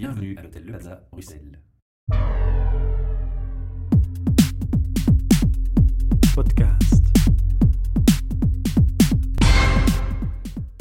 Bienvenue 0.00 0.34
à 0.38 0.42
l'hôtel 0.42 0.64
Le 0.64 0.72
Plaza, 0.72 1.02
Bruxelles. 1.12 1.58
Podcast. 6.34 7.04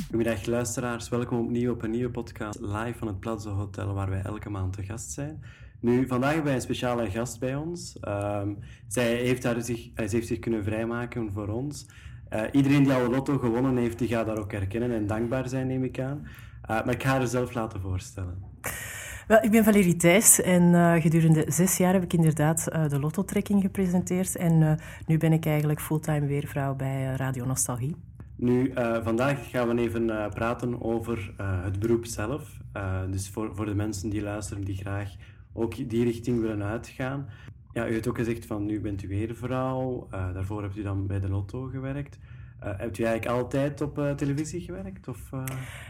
Goedemiddag 0.05 0.45
luisteraars, 0.45 1.09
welkom 1.09 1.39
opnieuw 1.39 1.71
op 1.71 1.83
een 1.83 1.89
nieuwe 1.89 2.09
podcast 2.09 2.59
live 2.59 2.93
van 2.97 3.07
het 3.07 3.19
Plaza 3.19 3.49
Hotel 3.49 3.93
waar 3.93 4.09
wij 4.09 4.21
elke 4.21 4.49
maand 4.49 4.73
te 4.73 4.83
gast 4.83 5.11
zijn. 5.11 5.43
Nu, 5.79 6.07
vandaag 6.07 6.29
hebben 6.29 6.47
wij 6.47 6.55
een 6.55 6.61
speciale 6.61 7.09
gast 7.09 7.39
bij 7.39 7.55
ons. 7.55 7.99
Ehm, 7.99 8.53
zij, 8.87 9.15
heeft 9.15 9.41
daar 9.41 9.61
zich, 9.61 9.89
eh, 9.93 10.09
heeft 10.09 10.27
zich 10.27 10.39
kunnen 10.39 10.63
vrijmaken 10.63 11.31
voor 11.33 11.47
ons. 11.47 11.87
Eh, 12.29 12.43
iedereen 12.51 12.83
die 12.83 12.93
al 12.93 13.03
een 13.03 13.11
lotto 13.11 13.37
gewonnen 13.37 13.77
heeft, 13.77 13.99
die 13.99 14.07
gaat 14.07 14.25
daar 14.25 14.39
ook 14.39 14.51
herkennen 14.51 14.91
en 14.91 15.07
dankbaar 15.07 15.49
zijn, 15.49 15.67
neem 15.67 15.83
ik 15.83 15.99
aan. 15.99 16.27
Eh, 16.61 16.85
maar 16.85 16.93
ik 16.93 17.03
ga 17.03 17.09
haar 17.09 17.27
zelf 17.27 17.53
laten 17.53 17.81
voorstellen. 17.81 18.47
Wel, 19.29 19.43
ik 19.43 19.51
ben 19.51 19.63
Valerie 19.63 19.95
Thijs 19.95 20.41
en 20.41 20.63
uh, 20.63 20.93
gedurende 20.93 21.45
zes 21.47 21.77
jaar 21.77 21.93
heb 21.93 22.03
ik 22.03 22.13
inderdaad 22.13 22.67
uh, 22.73 22.89
de 22.89 22.99
Lotto-trekking 22.99 23.61
gepresenteerd. 23.61 24.35
En 24.35 24.61
uh, 24.61 24.71
nu 25.05 25.17
ben 25.17 25.33
ik 25.33 25.45
eigenlijk 25.45 25.81
fulltime 25.81 26.25
weervrouw 26.25 26.75
bij 26.75 27.15
Radio 27.15 27.45
Nostalgie. 27.45 27.95
Nu, 28.35 28.73
vandaag 29.03 29.49
gaan 29.49 29.75
we 29.75 29.81
even 29.81 30.29
praten 30.33 30.81
over 30.81 31.33
het 31.37 31.79
beroep 31.79 32.05
zelf. 32.05 32.57
dus 33.09 33.29
voor, 33.29 33.55
voor 33.55 33.65
de 33.65 33.75
mensen 33.75 34.09
die 34.09 34.21
luisteren, 34.21 34.63
die 34.63 34.75
graag 34.75 35.09
ook 35.53 35.89
die 35.89 36.03
richting 36.03 36.41
willen 36.41 36.63
uitgaan. 36.63 37.29
Ja, 37.73 37.87
u 37.87 37.93
hebt 37.93 38.07
ook 38.07 38.17
gezegd 38.17 38.45
van 38.45 38.65
nu 38.65 38.81
bent 38.81 39.03
u 39.03 39.07
weervrouw. 39.07 40.07
daarvoor 40.09 40.61
hebt 40.61 40.77
u 40.77 40.81
dan 40.81 41.07
bij 41.07 41.19
de 41.19 41.29
Lotto 41.29 41.63
gewerkt. 41.63 42.17
Uh, 42.63 42.69
hebt 42.77 42.97
u 42.97 43.03
eigenlijk 43.03 43.37
altijd 43.37 43.81
op 43.81 43.99
uh, 43.99 44.11
televisie 44.11 44.61
gewerkt? 44.61 45.07
Of, 45.07 45.19
uh... 45.33 45.43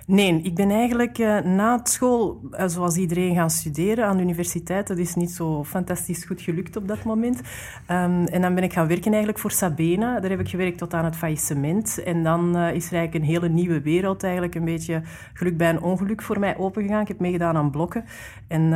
Nee, 0.05 0.41
ik 0.41 0.55
ben 0.55 0.69
eigenlijk 0.69 1.17
na 1.43 1.79
school, 1.83 2.41
zoals 2.65 2.95
iedereen, 2.95 3.35
gaan 3.35 3.49
studeren 3.49 4.05
aan 4.05 4.17
de 4.17 4.23
universiteit. 4.23 4.87
Dat 4.87 4.97
is 4.97 5.15
niet 5.15 5.31
zo 5.31 5.63
fantastisch 5.63 6.25
goed 6.25 6.41
gelukt 6.41 6.75
op 6.75 6.87
dat 6.87 7.03
moment. 7.03 7.37
Um, 7.37 8.25
en 8.25 8.41
dan 8.41 8.55
ben 8.55 8.63
ik 8.63 8.73
gaan 8.73 8.87
werken 8.87 9.11
eigenlijk 9.11 9.39
voor 9.39 9.51
Sabena. 9.51 10.19
Daar 10.19 10.29
heb 10.29 10.39
ik 10.39 10.49
gewerkt 10.49 10.77
tot 10.77 10.93
aan 10.93 11.05
het 11.05 11.15
faillissement. 11.15 12.03
En 12.03 12.23
dan 12.23 12.57
is 12.57 12.87
er 12.87 12.97
eigenlijk 12.97 13.13
een 13.13 13.31
hele 13.31 13.49
nieuwe 13.49 13.81
wereld, 13.81 14.23
eigenlijk 14.23 14.55
een 14.55 14.65
beetje 14.65 15.01
geluk 15.33 15.57
bij 15.57 15.69
een 15.69 15.81
ongeluk 15.81 16.21
voor 16.21 16.39
mij 16.39 16.57
opengegaan. 16.57 17.01
Ik 17.01 17.07
heb 17.07 17.19
meegedaan 17.19 17.57
aan 17.57 17.71
blokken. 17.71 18.05
En 18.47 18.73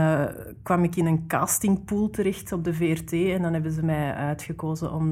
kwam 0.63 0.83
ik 0.83 0.95
in 0.95 1.05
een 1.05 1.27
castingpool 1.27 2.09
terecht 2.09 2.51
op 2.51 2.63
de 2.63 2.73
VRT. 2.73 3.11
En 3.11 3.41
dan 3.41 3.53
hebben 3.53 3.71
ze 3.71 3.85
mij 3.85 4.13
uitgekozen 4.13 4.93
om 4.93 5.11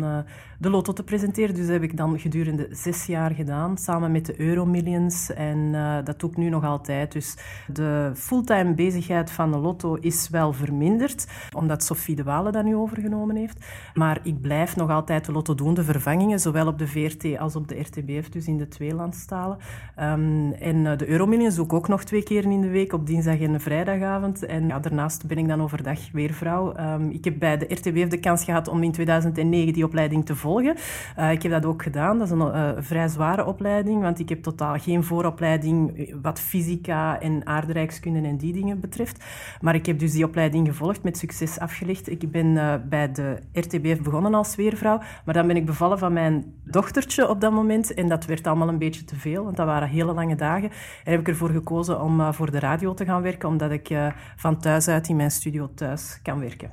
de 0.60 0.70
lotto 0.70 0.94
te 0.94 1.04
presenteren. 1.04 1.56
Dus 1.56 1.68
heb 1.68 1.84
ik 1.84 1.98
dan 1.98 2.20
gedurende 2.20 2.70
zes 2.72 3.06
jaar 3.06 3.32
gedaan, 3.32 3.78
samen 3.78 4.12
met 4.12 4.26
de 4.26 4.40
Euromillions. 4.40 5.34
En 5.34 5.58
uh, 5.58 5.98
dat 6.04 6.20
doe 6.20 6.30
ik 6.30 6.38
nu 6.38 6.50
nog 6.50 6.64
altijd. 6.64 7.12
Dus 7.12 7.38
de 7.68 8.12
fulltime 8.16 8.74
bezigheid 8.74 9.32
van 9.32 9.52
de 9.52 9.58
lotto 9.58 9.96
is 9.96 10.30
wel 10.30 10.54
verminderd, 10.54 11.28
omdat 11.56 11.84
Sophie 11.84 12.16
de 12.16 12.24
Walen 12.24 12.52
dat 12.52 12.64
nu 12.64 12.76
overgenomen 12.76 13.36
heeft. 13.36 13.66
Maar 13.94 14.20
ik 14.24 14.42
blijf 14.42 14.76
nog 14.76 14.90
altijd 14.90 15.26
de 15.26 15.32
lotto 15.32 15.56
doen, 15.56 15.74
de 15.74 15.84
vervangingen, 15.84 16.40
zowel 16.40 16.68
op 16.68 16.78
de 16.78 16.88
VRT 16.88 17.38
als 17.38 17.56
op 17.56 17.68
de 17.68 17.80
RTBF, 17.80 18.30
dus 18.30 18.48
in 18.48 18.58
de 18.58 18.68
tweelandstalen. 18.68 19.58
Um, 20.00 20.52
en 20.52 20.76
uh, 20.76 20.98
de 20.98 21.08
Euromillions 21.08 21.56
doe 21.56 21.66
ik 21.66 21.74
ook 21.74 21.88
nog 21.88 22.04
twee 22.04 22.24
keer 22.24 22.44
in 22.44 22.62
de 22.62 22.70
week, 22.70 22.94
op 22.94 23.08
dinsdag 23.08 23.40
en 23.40 23.62
vrijdagavond. 23.62 24.46
En 24.46 24.68
daarnaast 24.68 25.28
ben 25.28 25.38
ik 25.38 25.48
dan 25.48 25.62
overdag 25.62 26.00
weervrouw. 26.12 26.78
Um, 26.78 27.10
ik 27.10 27.24
heb 27.24 27.40
bij 27.40 27.58
de 27.58 27.66
RTBF 27.74 28.08
de 28.08 28.20
kans 28.20 28.44
gehad 28.44 28.68
om 28.68 28.84
in 28.84 28.92
2009 28.92 29.74
die 29.74 29.86
opleiding 29.86 30.26
te 30.26 30.36
volgen. 30.36 30.76
Uh, 31.20 31.32
ik 31.32 31.42
heb 31.42 31.52
dat 31.52 31.66
ook 31.66 31.84
gedaan. 31.84 32.18
Dat 32.18 32.28
is 32.28 32.34
een 32.34 32.56
uh, 32.62 32.72
vrij 32.78 33.08
zware 33.08 33.46
opleiding, 33.46 34.02
want 34.02 34.20
ik 34.20 34.30
heb 34.30 34.44
totaal 34.44 34.80
geen 34.80 35.04
vooropleiding 35.04 36.10
wat 36.22 36.40
fysica 36.40 37.20
en 37.20 37.46
aardrijkskunde 37.46 38.28
en 38.28 38.38
die 38.38 38.54
dingen 38.54 38.80
betreft. 38.80 39.24
Maar 39.62 39.76
ik 39.76 39.86
heb 39.86 40.00
dus 40.00 40.12
die 40.12 40.26
opleiding 40.26 40.68
gevolgd, 40.68 41.04
met 41.04 41.18
succes 41.18 41.60
afgelegd. 41.60 42.10
Ik 42.10 42.32
ben 42.32 42.46
uh, 42.46 42.76
bij 42.90 43.12
de 43.12 43.38
RTBF 43.54 44.02
begonnen 44.02 44.34
als 44.34 44.56
weervrouw, 44.56 45.02
maar 45.26 45.34
dan 45.34 45.48
ben 45.48 45.56
ik 45.56 45.66
bevallen 45.66 46.00
van 46.00 46.14
mijn 46.14 46.54
dochtertje 46.64 47.30
op 47.30 47.42
dat 47.42 47.52
moment 47.52 47.94
en 47.94 48.08
dat 48.08 48.26
werd 48.26 48.48
allemaal 48.48 48.68
een 48.68 48.78
beetje 48.78 49.04
te 49.04 49.16
veel, 49.16 49.44
want 49.44 49.58
dat 49.58 49.66
waren 49.66 49.88
hele 49.88 50.14
lange 50.14 50.36
dagen. 50.36 50.70
En 51.04 51.12
heb 51.12 51.20
ik 51.20 51.28
ervoor 51.28 51.50
gekozen 51.50 52.02
om 52.02 52.34
voor 52.34 52.52
de 52.52 52.60
radio 52.60 52.94
te 52.94 53.06
gaan 53.06 53.22
werken, 53.22 53.50
omdat 53.50 53.72
ik 53.72 53.90
van 54.36 54.60
thuis 54.60 54.88
uit 54.88 55.10
in 55.10 55.16
mijn 55.16 55.32
studio 55.32 55.72
thuis 55.76 56.20
kan 56.24 56.40
werken. 56.40 56.72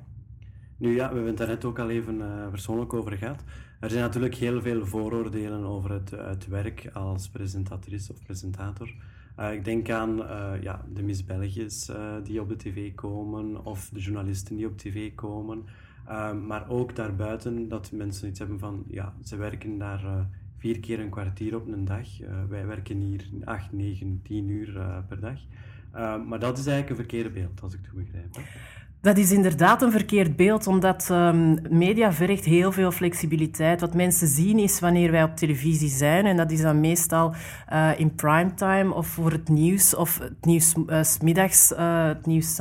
Nu 0.76 0.94
ja, 0.94 1.08
we 1.08 1.14
hebben 1.14 1.26
het 1.26 1.36
daar 1.36 1.48
net 1.48 1.64
ook 1.64 1.78
al 1.78 1.90
even 1.90 2.22
persoonlijk 2.50 2.92
over 2.92 3.12
gehad. 3.12 3.44
Er 3.78 3.90
zijn 3.90 4.02
natuurlijk 4.02 4.34
heel 4.34 4.60
veel 4.60 4.86
vooroordelen 4.86 5.64
over 5.64 5.90
het, 5.90 6.48
werk 6.48 6.90
als 6.92 7.28
presentatrice 7.28 8.12
of 8.12 8.22
presentator. 8.22 8.94
Uh, 9.38 9.52
ik 9.52 9.64
denk 9.64 9.90
aan 9.90 10.18
uh, 10.18 10.52
ja, 10.60 10.84
de 10.92 11.02
Miss 11.02 11.24
uh, 11.28 12.14
die 12.24 12.40
op 12.40 12.48
de 12.48 12.56
tv 12.56 12.94
komen 12.94 13.64
of 13.64 13.88
de 13.92 14.00
journalisten 14.00 14.56
die 14.56 14.66
op 14.66 14.78
tv 14.78 15.14
komen. 15.14 15.64
maar 16.46 16.68
ook 16.68 16.96
daarbuiten 16.96 17.68
dat 17.68 17.92
mensen 17.92 18.28
iets 18.28 18.38
hebben 18.38 18.58
van, 18.58 18.84
ja, 18.88 19.14
ze 19.24 19.36
werken 19.36 19.78
daar 19.78 20.28
vier 20.56 20.80
keer 20.80 21.00
een 21.00 21.10
kwartier 21.10 21.56
op 21.56 21.66
een 21.66 21.84
dag. 21.84 22.08
wij 22.48 22.66
werken 22.66 23.00
hier 23.00 23.28
acht, 23.44 23.72
negen, 23.72 24.20
tien 24.22 24.48
uur 24.48 25.02
per 25.08 25.20
dag. 25.20 25.40
maar 26.26 26.38
dat 26.38 26.58
is 26.58 26.66
eigenlijk 26.66 26.88
een 26.88 27.06
verkeerde 27.06 27.30
beeld, 27.30 27.62
als 27.62 27.74
ik 27.74 27.80
het 27.80 27.88
goed 27.88 28.04
begrijp. 28.04 28.36
Dat 29.00 29.19
is 29.19 29.32
inderdaad 29.32 29.82
een 29.82 29.91
verkeerd 29.91 30.36
beeld, 30.36 30.66
omdat 30.66 31.09
um, 31.10 31.59
media 31.70 32.12
vergt 32.12 32.44
heel 32.44 32.72
veel 32.72 32.91
flexibiliteit. 32.91 33.81
Wat 33.81 33.94
mensen 33.94 34.26
zien 34.26 34.59
is 34.59 34.81
wanneer 34.81 35.10
wij 35.10 35.22
op 35.22 35.36
televisie 35.36 35.88
zijn, 35.88 36.26
en 36.26 36.36
dat 36.36 36.50
is 36.50 36.60
dan 36.60 36.81
meestal 36.81 37.34
uh, 37.72 37.91
in 37.97 38.14
primetime 38.14 38.94
of 38.94 39.06
voor 39.06 39.32
het 39.32 39.48
nieuws, 39.48 39.94
of 39.94 40.19
het 40.19 40.44
nieuws 40.44 40.75
uh, 40.76 42.06
het 42.06 42.26
nieuws. 42.26 42.58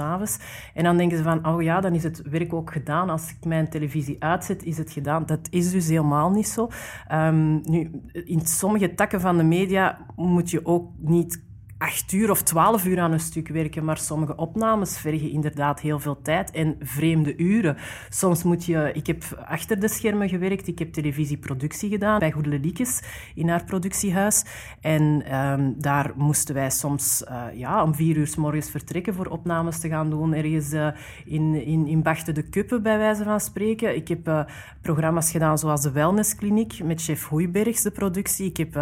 En 0.73 0.83
dan 0.83 0.97
denken 0.97 1.17
ze 1.17 1.23
van, 1.23 1.47
oh 1.47 1.61
ja, 1.61 1.81
dan 1.81 1.93
is 1.93 2.03
het 2.03 2.21
werk 2.29 2.53
ook 2.53 2.71
gedaan. 2.71 3.09
Als 3.09 3.29
ik 3.29 3.45
mijn 3.45 3.69
televisie 3.69 4.15
uitzet, 4.19 4.63
is 4.63 4.77
het 4.77 4.91
gedaan. 4.91 5.25
Dat 5.25 5.47
is 5.49 5.71
dus 5.71 5.87
helemaal 5.87 6.31
niet 6.31 6.47
zo. 6.47 6.69
Um, 7.11 7.61
nu, 7.63 8.01
in 8.11 8.45
sommige 8.45 8.93
takken 8.93 9.21
van 9.21 9.37
de 9.37 9.43
media 9.43 9.97
moet 10.15 10.49
je 10.49 10.65
ook 10.65 10.91
niet 10.97 11.45
acht 11.77 12.11
uur 12.11 12.31
of 12.31 12.41
twaalf 12.41 12.85
uur 12.85 12.99
aan 12.99 13.11
een 13.11 13.19
stuk 13.19 13.47
werken, 13.47 13.85
maar 13.85 13.97
sommige 13.97 14.35
opnames 14.35 14.97
vergen 14.97 15.31
inderdaad 15.31 15.79
heel 15.79 15.99
veel 15.99 16.21
tijd 16.21 16.51
en 16.51 16.75
vreemde 16.79 17.37
uren. 17.37 17.77
Soms 18.09 18.43
moet 18.43 18.65
je... 18.65 18.91
Ik 18.93 19.07
heb 19.07 19.23
achter 19.45 19.79
de 19.79 19.87
schermen 19.87 20.29
gewerkt, 20.29 20.67
ik 20.67 20.79
heb 20.79 20.93
televisieproductie 20.93 21.89
gedaan 21.89 22.19
bij 22.19 22.31
Goedele 22.31 22.59
Liekes 22.59 23.01
in 23.35 23.49
haar 23.49 23.63
productiehuis. 23.63 24.45
En 24.81 25.35
um, 25.35 25.75
daar 25.77 26.11
moesten 26.15 26.55
wij 26.55 26.69
soms 26.69 27.23
uh, 27.29 27.43
ja, 27.53 27.83
om 27.83 27.95
vier 27.95 28.17
uur 28.17 28.27
s 28.27 28.35
morgens 28.35 28.69
vertrekken 28.69 29.13
voor 29.13 29.25
opnames 29.25 29.79
te 29.79 29.89
gaan 29.89 30.09
doen. 30.09 30.33
Ergens 30.33 30.73
uh, 30.73 30.87
in, 31.25 31.65
in, 31.65 31.87
in 31.87 32.01
Bachten 32.01 32.33
de 32.33 32.49
Kuppen, 32.49 32.83
bij 32.83 32.97
wijze 32.97 33.23
van 33.23 33.39
spreken. 33.39 33.95
Ik 33.95 34.07
heb 34.07 34.27
uh, 34.27 34.43
programma's 34.81 35.31
gedaan 35.31 35.57
zoals 35.57 35.81
de 35.81 35.91
Wellnesskliniek 35.91 36.83
met 36.83 37.01
chef 37.01 37.27
Hoeibergs, 37.27 37.81
de 37.81 37.91
productie. 37.91 38.45
Ik 38.45 38.57
heb 38.57 38.73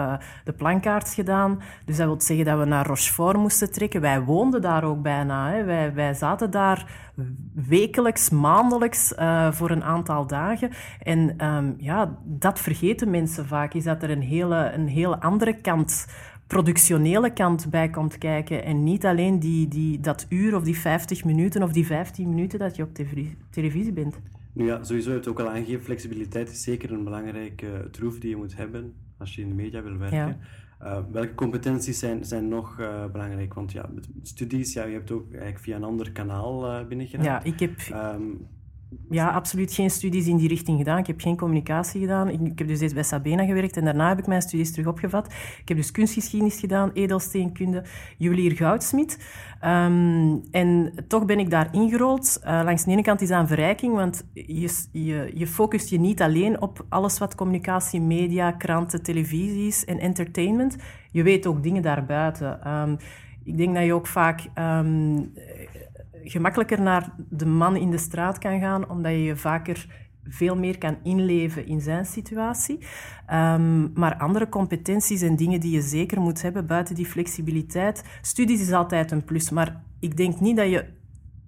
de 0.44 0.54
plankaarts 0.54 1.14
gedaan. 1.14 1.62
Dus 1.86 1.98
dat 1.98 2.06
wil 2.06 2.22
zeggen 2.22 2.46
dat 2.46 2.60
we 2.60 2.66
naar 2.66 2.84
Rochefort 2.85 3.38
moesten 3.38 3.72
trekken. 3.72 4.01
Wij 4.01 4.22
woonden 4.22 4.62
daar 4.62 4.84
ook 4.84 5.01
bijna. 5.01 5.51
Hè. 5.51 5.63
Wij, 5.63 5.94
wij 5.94 6.13
zaten 6.13 6.51
daar 6.51 7.12
wekelijks, 7.53 8.29
maandelijks 8.29 9.13
uh, 9.19 9.51
voor 9.51 9.69
een 9.69 9.84
aantal 9.84 10.28
dagen. 10.28 10.69
En 11.00 11.46
um, 11.46 11.75
ja, 11.78 12.18
dat 12.23 12.59
vergeten 12.59 13.09
mensen 13.09 13.46
vaak, 13.46 13.73
is 13.73 13.84
dat 13.84 14.03
er 14.03 14.09
een 14.09 14.22
hele, 14.22 14.72
een 14.73 14.88
hele 14.88 15.19
andere 15.19 15.62
kant 15.62 16.06
productionele 16.47 17.34
kant 17.34 17.69
bij 17.69 17.90
komt 17.90 18.18
kijken 18.18 18.63
en 18.63 18.84
niet 18.84 19.06
alleen 19.06 19.40
die, 19.40 19.67
die, 19.67 20.00
dat 20.00 20.25
uur 20.29 20.56
of 20.56 20.63
die 20.63 20.78
50 20.78 21.23
minuten 21.23 21.63
of 21.63 21.72
die 21.72 21.85
15 21.85 22.29
minuten 22.29 22.59
dat 22.59 22.75
je 22.75 22.84
op 22.84 22.90
televisie 23.50 23.94
bent. 23.94 24.19
Nu 24.53 24.66
ja, 24.66 24.84
sowieso 24.84 25.12
heb 25.12 25.23
je 25.23 25.29
ook 25.29 25.40
al 25.40 25.50
aangegeven, 25.50 25.84
flexibiliteit 25.84 26.50
is 26.52 26.63
zeker 26.63 26.91
een 26.91 27.03
belangrijke 27.03 27.88
troef 27.91 28.19
die 28.19 28.29
je 28.29 28.35
moet 28.35 28.57
hebben 28.57 28.94
als 29.17 29.35
je 29.35 29.41
in 29.41 29.47
de 29.47 29.53
media 29.53 29.81
wil 29.84 29.97
werken. 29.97 30.17
Ja. 30.17 30.38
Uh, 30.85 30.97
welke 31.12 31.34
competenties 31.34 32.00
zijn, 32.00 32.25
zijn 32.25 32.47
nog 32.47 32.79
uh, 32.79 33.06
belangrijk? 33.06 33.53
Want 33.53 33.72
ja, 33.72 33.90
studies, 34.22 34.73
ja, 34.73 34.84
je 34.84 34.94
hebt 34.94 35.12
ook 35.12 35.29
eigenlijk 35.32 35.59
via 35.59 35.76
een 35.76 35.84
ander 35.84 36.11
kanaal 36.11 36.66
uh, 36.66 36.87
binnengeraakt. 36.87 37.26
Ja, 37.26 37.43
ik 37.43 37.59
heb... 37.59 37.79
Um, 37.93 38.47
ja, 39.09 39.29
absoluut 39.29 39.73
geen 39.73 39.90
studies 39.90 40.28
in 40.28 40.37
die 40.37 40.47
richting 40.47 40.78
gedaan. 40.78 40.97
Ik 40.97 41.08
heb 41.08 41.22
geen 41.22 41.37
communicatie 41.37 42.02
gedaan. 42.02 42.29
Ik, 42.29 42.59
heb 42.59 42.67
dus 42.67 42.79
eerst 42.79 42.93
bij 42.93 43.03
Sabena 43.03 43.46
gewerkt 43.46 43.78
en 43.78 43.84
daarna 43.84 44.08
heb 44.08 44.20
ik 44.20 44.28
mijn 44.28 44.41
studies 44.41 44.72
terug 44.72 44.87
opgevat. 44.87 45.34
Ik 45.61 45.67
heb 45.67 45.78
dus 45.78 45.91
kunstgeschiedenis 45.91 46.59
gedaan, 46.59 46.91
edelsteenkunde, 46.93 47.84
juwelier 48.17 48.52
goudsmit. 48.52 49.17
Um, 49.66 50.43
en 50.52 50.93
toch 51.08 51.26
ben 51.26 51.40
ik 51.40 51.49
daar 51.49 51.67
ingerold. 51.72 52.40
Uh, 52.43 52.61
langs 52.64 52.84
de 52.84 52.91
ene 52.91 53.02
kant 53.02 53.22
is 53.22 53.29
een 53.29 53.47
verrijking, 53.47 53.93
want 53.93 54.26
je, 54.34 54.70
je, 54.91 55.31
je 55.34 55.47
focust 55.47 55.90
je 55.90 55.99
niet 55.99 56.22
alleen 56.22 56.61
op 56.61 56.85
alles 56.90 57.17
wat 57.17 57.35
communicatie, 57.35 58.02
media, 58.02 58.52
kranten, 58.52 59.03
televisies 59.03 59.85
en 59.85 59.99
entertainment. 59.99 60.76
Je 61.11 61.23
weet 61.23 61.47
ook 61.47 61.64
dingen 61.64 61.81
daarbuiten. 61.81 62.72
Um, 62.72 62.97
ik 63.43 63.58
denk 63.58 63.76
dat 63.76 63.84
je 63.84 63.93
ook 63.93 64.08
vaak 64.08 64.41
um, 64.55 65.34
gemakkelijker 66.26 66.82
naar 66.82 67.14
de 67.30 67.46
man 67.46 67.76
in 67.76 67.92
de 67.92 67.98
straat 67.98 68.38
kan 68.38 68.60
gaan, 68.60 68.90
omdat 68.90 69.12
je 69.12 69.24
je 69.24 69.36
vaker 69.36 70.06
veel 70.28 70.56
meer 70.56 70.78
kan 70.78 70.98
inleven 71.04 71.68
in 71.68 71.82
zijn 71.82 72.06
situatie. 72.06 72.80
Um, 73.34 73.92
maar 73.94 74.18
andere 74.18 74.50
competenties 74.50 75.22
en 75.22 75.36
dingen 75.36 75.60
die 75.60 75.72
je 75.72 75.82
zeker 75.82 76.22
moet 76.22 76.42
hebben 76.42 76.66
buiten 76.66 76.96
die 76.96 77.06
flexibiliteit. 77.06 78.04
Studies 78.22 78.62
is 78.62 78.72
altijd 78.72 79.12
een 79.12 79.24
plus, 79.24 79.50
maar 79.50 79.84
ik 80.00 80.18
denk 80.18 80.40
niet 80.40 80.58
dat 80.58 80.70
je 80.70 80.86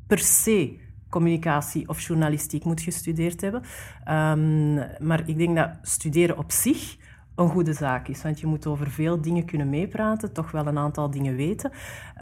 per 0.08 0.20
se 0.20 0.80
communicatie 1.10 1.88
of 1.90 2.02
journalistiek 2.02 2.64
moet 2.64 2.82
gestudeerd 2.82 3.42
hebben. 3.42 3.62
Ehm, 4.04 4.74
maar 5.08 5.24
ik 5.26 5.38
denk 5.38 5.56
dat 5.56 5.70
studeren 5.82 6.38
op 6.38 6.52
zich 6.52 6.98
een 7.38 7.50
goede 7.50 7.74
zaak 7.74 8.08
is. 8.08 8.24
Want 8.24 8.40
je 8.40 8.48
moet 8.48 8.68
over 8.68 8.90
veel 8.90 9.22
dingen 9.22 9.46
kunnen 9.46 9.70
meepraten, 9.70 10.34
toch 10.34 10.52
wel 10.52 10.68
een 10.68 10.78
aantal 10.78 11.10
dingen 11.10 11.36
weten. 11.36 11.72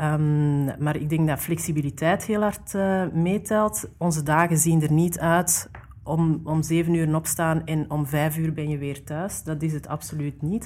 Um, 0.02 0.66
maar 0.80 0.96
ik 0.96 1.10
denk 1.10 1.28
dat 1.28 1.40
flexibiliteit 1.40 2.24
heel 2.24 2.42
hard 2.42 2.74
uh, 2.74 3.04
meetelt. 3.14 3.90
Onze 3.98 4.24
dagen 4.24 4.58
zien 4.58 4.82
er 4.82 4.92
niet 4.92 5.20
uit 5.20 5.70
om, 6.04 6.42
om 6.44 6.64
zeven 6.64 6.94
uur 6.94 7.16
opstaan 7.16 7.66
en 7.66 7.92
om 7.92 8.06
vijf 8.06 8.38
uur 8.38 8.54
ben 8.54 8.70
je 8.70 8.78
weer 8.78 9.04
thuis. 9.04 9.44
Dat 9.44 9.62
is 9.62 9.74
het 9.74 9.88
absoluut 9.88 10.42
niet. 10.42 10.64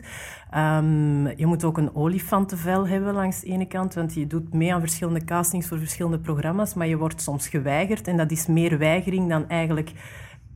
Um, 0.56 1.28
je 1.28 1.46
moet 1.46 1.64
ook 1.64 1.78
een 1.78 1.96
olifantenvel 1.96 2.88
hebben 2.88 3.14
langs 3.14 3.40
de 3.40 3.48
ene 3.48 3.66
kant, 3.66 3.94
want 3.94 4.14
je 4.14 4.28
doet 4.28 4.54
mee 4.54 4.74
aan 4.74 4.80
verschillende 4.80 5.24
castings 5.24 5.68
voor 5.68 5.78
verschillende 5.78 6.20
programma's, 6.20 6.74
maar 6.74 6.88
je 6.88 6.98
wordt 6.98 7.22
soms 7.22 7.48
geweigerd 7.48 8.08
en 8.08 8.18
dat 8.18 8.32
is 8.32 8.48
meer 8.48 8.78
weigering 8.78 9.30
dan 9.30 9.50
eigenlijk 9.50 9.92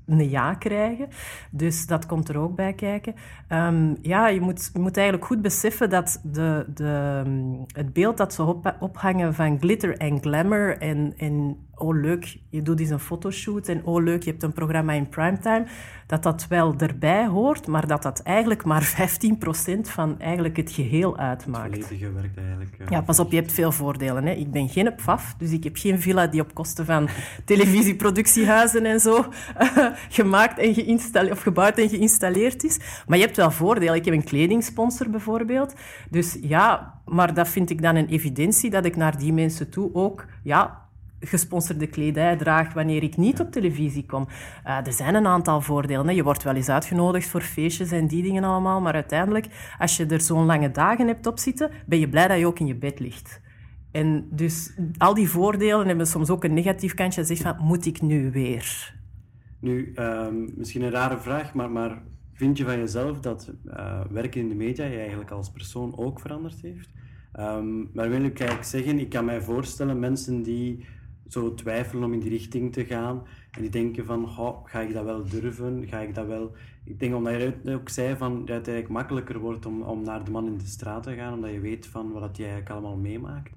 een 0.06 0.30
ja 0.30 0.54
krijgen. 0.54 1.08
Dus 1.52 1.88
dat 1.88 2.06
komt 2.06 2.30
er 2.30 2.38
ook 2.38 2.56
bij 2.56 2.74
kijken. 2.74 3.16
Um, 3.50 3.98
ja, 4.02 4.28
je 4.28 4.42
moet, 4.42 4.70
je 4.74 4.80
moet 4.80 4.98
eigenlijk 4.98 5.28
goed 5.28 5.42
beseffen 5.42 5.90
dat 5.90 6.22
de, 6.24 6.66
de, 6.74 7.24
het 7.68 7.94
beeld 7.94 8.18
dat 8.18 8.34
ze 8.34 8.44
op, 8.44 8.76
ophangen 8.80 9.34
van 9.34 9.60
glitter 9.60 9.98
en 9.98 10.22
glamour 10.22 10.78
en 10.78 11.14
oh 11.84 12.02
leuk, 12.02 12.38
je 12.50 12.62
doet 12.62 12.80
eens 12.80 12.90
een 12.90 13.00
fotoshoot 13.00 13.68
en 13.68 13.86
oh 13.86 14.04
leuk, 14.04 14.24
je 14.24 14.30
hebt 14.30 14.44
een 14.44 14.54
programma 14.54 14.94
in 14.94 15.10
primetime, 15.10 15.66
dat 16.08 16.24
dat 16.24 16.48
wel 16.50 16.76
erbij 16.78 17.28
hoort, 17.28 17.68
maar 17.68 17.88
dat 17.88 18.04
dat 18.04 18.22
eigenlijk 18.22 18.66
maar 18.66 18.94
15% 19.78 19.80
van 19.82 20.20
eigenlijk 20.20 20.58
het 20.58 20.72
geheel 20.72 21.18
uitmaakt. 21.18 21.76
Het 21.76 21.86
volledige 21.86 22.14
werk 22.14 22.38
eigenlijk. 22.38 22.90
ja, 22.90 23.02
pas 23.02 23.20
op, 23.20 23.32
je 23.32 23.38
hebt 23.38 23.52
veel 23.52 23.72
voordelen. 23.72 24.26
Hè. 24.26 24.34
Ik 24.34 24.52
ben 24.52 24.70
geen 24.70 24.96
PFAF, 24.96 25.36
dus 25.38 25.52
ik 25.52 25.64
heb 25.64 25.76
geen 25.78 26.02
villa 26.02 26.28
die 26.28 26.42
op 26.42 26.54
kosten 26.54 26.86
van 26.86 27.10
televisieproductiehuizen 27.46 28.86
en 28.86 29.00
zo 29.00 29.26
gemaakt 30.10 30.58
en 30.58 30.74
geïnstalleerd, 30.74 31.34
of 31.34 31.42
gebouwd 31.42 31.78
en 31.78 31.90
geïnstalleerd 31.90 32.64
is. 32.64 32.80
Maar 33.08 33.18
je 33.18 33.24
hebt 33.24 33.38
wel 33.38 33.52
voordelen. 33.52 33.96
Ik 33.96 34.06
heb 34.06 34.14
een 34.14 34.24
kledingsponsor 34.24 35.10
bijvoorbeeld. 35.10 35.74
Dus 36.10 36.38
ja, 36.42 36.94
maar 37.06 37.34
dat 37.34 37.48
vind 37.48 37.70
ik 37.70 37.82
dan 37.82 37.96
een 37.96 38.08
evidentie 38.08 38.70
dat 38.70 38.86
ik 38.86 38.96
naar 38.96 39.18
die 39.18 39.34
mensen 39.34 39.70
toe 39.70 39.94
ook 39.94 40.26
ja, 40.44 40.83
gesponsorde 41.26 41.88
kledij 41.88 42.36
draag 42.36 42.74
wanneer 42.74 43.04
ik 43.04 43.18
niet 43.18 43.40
op 43.40 43.52
televisie 43.52 44.06
kom. 44.06 44.28
Uh, 44.66 44.88
er 44.88 44.94
zijn 44.94 45.16
een 45.16 45.28
aantal 45.28 45.62
voordelen. 45.62 46.08
Hè. 46.08 46.14
Je 46.14 46.24
wordt 46.24 46.44
wel 46.44 46.56
eens 46.56 46.70
uitgenodigd 46.70 47.30
voor 47.30 47.42
feestjes 47.42 47.92
en 47.92 48.08
die 48.08 48.24
dingen 48.24 48.44
allemaal, 48.44 48.82
maar 48.82 48.94
uiteindelijk, 48.94 49.48
als 49.80 49.98
je 49.98 50.06
er 50.06 50.22
zo'n 50.22 50.46
lange 50.46 50.72
dagen 50.72 51.08
hebt 51.08 51.28
op 51.28 51.40
zitten, 51.40 51.72
ben 51.86 52.00
je 52.00 52.10
blij 52.10 52.28
dat 52.28 52.40
je 52.40 52.48
ook 52.48 52.60
in 52.60 52.68
je 52.68 52.76
bed 52.76 53.00
ligt. 53.00 53.42
En 53.92 54.28
dus 54.32 54.74
al 54.98 55.14
die 55.14 55.30
voordelen 55.30 55.88
hebben 55.88 56.08
soms 56.08 56.30
ook 56.30 56.44
een 56.44 56.54
negatief 56.54 56.94
kantje. 56.94 57.22
Je 57.22 57.28
zegt 57.28 57.42
van, 57.42 57.56
moet 57.60 57.86
ik 57.86 58.02
nu 58.02 58.32
weer? 58.32 58.96
Nu, 59.60 59.94
um, 59.96 60.54
misschien 60.56 60.82
een 60.82 60.92
rare 60.92 61.18
vraag, 61.18 61.54
maar, 61.54 61.72
maar 61.72 62.02
vind 62.34 62.58
je 62.58 62.64
van 62.64 62.78
jezelf 62.78 63.20
dat 63.20 63.54
uh, 63.68 64.02
werken 64.10 64.42
in 64.42 64.50
de 64.50 64.56
media 64.56 64.86
je 64.86 64.98
eigenlijk 64.98 65.32
als 65.32 65.52
persoon 65.52 65.98
ook 65.98 66.20
veranderd 66.20 66.62
heeft? 66.62 66.90
Um, 67.40 67.90
maar 67.94 68.10
wil 68.10 68.24
ik 68.24 68.40
eigenlijk 68.40 68.70
zeggen, 68.70 69.00
ik 69.00 69.10
kan 69.10 69.26
mij 69.26 69.42
voorstellen, 69.42 70.00
mensen 70.00 70.44
die 70.44 70.86
zo 71.28 71.54
twijfelen 71.54 72.04
om 72.04 72.14
in 72.14 72.20
die 72.20 72.30
richting 72.30 72.74
te 72.74 72.86
gaan. 72.86 73.24
En 73.52 73.62
die 73.62 73.70
denken 73.70 74.06
van, 74.06 74.30
ga 74.64 74.80
ik 74.80 74.94
dat 74.94 75.04
wel 75.04 75.24
durven? 75.24 75.88
Ga 75.88 76.00
ik 76.00 76.16
dat 76.16 76.28
wel... 76.28 76.52
Ik 76.84 77.00
denk 77.00 77.16
omdat 77.16 77.34
je 77.34 77.74
ook 77.74 77.90
zei 77.90 78.16
van, 78.16 78.34
dat 78.34 78.56
het 78.56 78.68
eigenlijk 78.68 78.90
makkelijker 78.90 79.40
wordt 79.40 79.66
om, 79.66 79.82
om 79.82 80.04
naar 80.04 80.24
de 80.24 80.32
man 80.32 80.48
in 80.48 80.58
de 80.58 80.66
straat 80.66 81.04
te 81.04 81.16
gaan, 81.16 81.34
omdat 81.34 81.52
je 81.52 81.60
weet 81.60 81.88
van 81.88 82.12
wat 82.12 82.38
hij 82.38 82.46
eigenlijk 82.46 82.70
allemaal 82.70 82.98
meemaakt. 82.98 83.52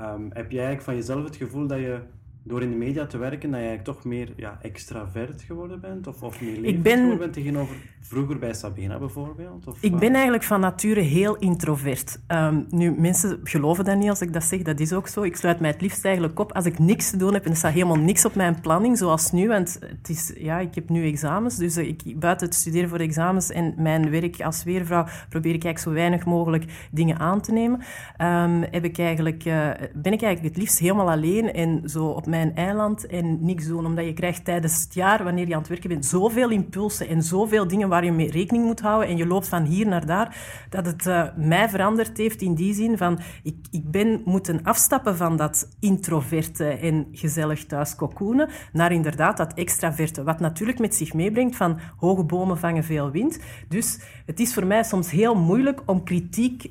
Um, 0.00 0.30
heb 0.32 0.50
jij 0.50 0.64
eigenlijk 0.64 0.82
van 0.82 0.94
jezelf 0.94 1.24
het 1.24 1.36
gevoel 1.36 1.66
dat 1.66 1.78
je 1.78 2.00
door 2.48 2.62
in 2.62 2.70
de 2.70 2.76
media 2.76 3.06
te 3.06 3.18
werken, 3.18 3.50
dat 3.50 3.60
jij 3.60 3.78
toch 3.78 4.04
meer 4.04 4.32
ja, 4.36 4.58
extravert 4.62 5.42
geworden 5.42 5.80
bent? 5.80 6.06
Of, 6.06 6.22
of 6.22 6.40
meer 6.40 6.60
levend 6.60 6.82
ben... 6.82 6.92
geworden 6.92 7.18
bent 7.18 7.32
tegenover 7.32 7.76
vroeger 8.00 8.38
bij 8.38 8.54
Sabina 8.54 8.98
bijvoorbeeld? 8.98 9.66
Of, 9.66 9.82
ik 9.82 9.96
ben 9.98 10.12
eigenlijk 10.12 10.42
van 10.42 10.60
nature 10.60 11.00
heel 11.00 11.36
introvert. 11.36 12.20
Um, 12.28 12.66
nu, 12.70 12.94
mensen 12.98 13.40
geloven 13.44 13.84
dat 13.84 13.96
niet 13.96 14.08
als 14.08 14.20
ik 14.20 14.32
dat 14.32 14.44
zeg, 14.44 14.62
dat 14.62 14.80
is 14.80 14.92
ook 14.92 15.08
zo. 15.08 15.22
Ik 15.22 15.36
sluit 15.36 15.60
mij 15.60 15.70
het 15.70 15.80
liefst 15.80 16.04
eigenlijk 16.04 16.40
op 16.40 16.52
als 16.52 16.64
ik 16.64 16.78
niks 16.78 17.10
te 17.10 17.16
doen 17.16 17.32
heb 17.32 17.44
en 17.44 17.50
er 17.50 17.56
staat 17.56 17.72
helemaal 17.72 17.96
niks 17.96 18.24
op 18.24 18.34
mijn 18.34 18.60
planning, 18.60 18.98
zoals 18.98 19.32
nu. 19.32 19.48
Want 19.48 19.78
het 19.80 20.08
is, 20.08 20.32
ja, 20.36 20.58
ik 20.58 20.74
heb 20.74 20.88
nu 20.88 21.06
examens, 21.06 21.56
dus 21.56 21.76
ik, 21.76 22.20
buiten 22.20 22.46
het 22.46 22.56
studeren 22.56 22.88
voor 22.88 22.98
examens 22.98 23.50
en 23.50 23.74
mijn 23.76 24.10
werk 24.10 24.40
als 24.40 24.64
weervrouw 24.64 25.04
probeer 25.28 25.54
ik 25.54 25.64
eigenlijk 25.64 25.78
zo 25.78 25.90
weinig 25.90 26.24
mogelijk 26.24 26.88
dingen 26.90 27.18
aan 27.18 27.40
te 27.40 27.52
nemen. 27.52 27.80
Um, 28.20 28.62
heb 28.70 28.84
ik 28.84 28.98
eigenlijk, 28.98 29.44
uh, 29.44 29.70
ben 29.94 30.12
ik 30.12 30.22
eigenlijk 30.22 30.54
het 30.54 30.56
liefst 30.56 30.78
helemaal 30.78 31.10
alleen 31.10 31.52
en 31.52 31.88
zo 31.88 32.06
op 32.06 32.26
mijn 32.26 32.37
eiland 32.54 33.06
en 33.06 33.44
niks 33.44 33.66
doen. 33.66 33.86
Omdat 33.86 34.04
je 34.04 34.12
krijgt 34.12 34.44
tijdens 34.44 34.82
het 34.82 34.94
jaar, 34.94 35.24
wanneer 35.24 35.46
je 35.48 35.54
aan 35.54 35.60
het 35.60 35.68
werken 35.68 35.88
bent, 35.88 36.06
zoveel 36.06 36.50
impulsen 36.50 37.08
en 37.08 37.22
zoveel 37.22 37.68
dingen 37.68 37.88
waar 37.88 38.04
je 38.04 38.12
mee 38.12 38.30
rekening 38.30 38.64
moet 38.64 38.80
houden. 38.80 39.08
En 39.08 39.16
je 39.16 39.26
loopt 39.26 39.48
van 39.48 39.64
hier 39.64 39.86
naar 39.86 40.06
daar. 40.06 40.36
Dat 40.70 40.86
het 40.86 41.06
uh, 41.06 41.24
mij 41.36 41.68
veranderd 41.68 42.16
heeft 42.16 42.42
in 42.42 42.54
die 42.54 42.74
zin 42.74 42.96
van... 42.96 43.18
Ik, 43.42 43.56
ik 43.70 43.90
ben 43.90 44.22
moeten 44.24 44.62
afstappen 44.62 45.16
van 45.16 45.36
dat 45.36 45.68
introverte 45.80 46.64
en 46.64 47.06
gezellig 47.12 47.66
thuis 47.66 47.94
kokoenen 47.94 48.48
naar 48.72 48.92
inderdaad 48.92 49.36
dat 49.36 49.54
extraverte. 49.54 50.22
Wat 50.22 50.40
natuurlijk 50.40 50.78
met 50.78 50.94
zich 50.94 51.14
meebrengt 51.14 51.56
van 51.56 51.78
hoge 51.96 52.24
bomen 52.24 52.58
vangen 52.58 52.84
veel 52.84 53.10
wind. 53.10 53.38
Dus 53.68 54.00
het 54.26 54.40
is 54.40 54.54
voor 54.54 54.66
mij 54.66 54.82
soms 54.82 55.10
heel 55.10 55.34
moeilijk 55.34 55.82
om 55.86 56.04
kritiek 56.04 56.70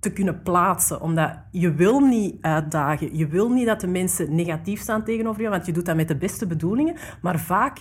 te 0.00 0.12
kunnen 0.12 0.42
plaatsen. 0.42 1.00
Omdat 1.00 1.38
je 1.50 1.74
wil 1.74 2.00
niet 2.00 2.36
uitdagen. 2.40 3.16
Je 3.16 3.26
wil 3.26 3.50
niet 3.50 3.66
dat 3.66 3.80
de 3.80 3.86
mensen 3.86 4.34
negatief 4.34 4.80
staan 4.80 5.04
tegenover 5.04 5.42
je, 5.42 5.48
want 5.48 5.66
je 5.66 5.72
doet 5.72 5.86
dat 5.86 5.96
met 5.96 6.08
de 6.08 6.16
beste 6.16 6.46
bedoelingen. 6.46 6.96
Maar 7.22 7.38
vaak 7.38 7.78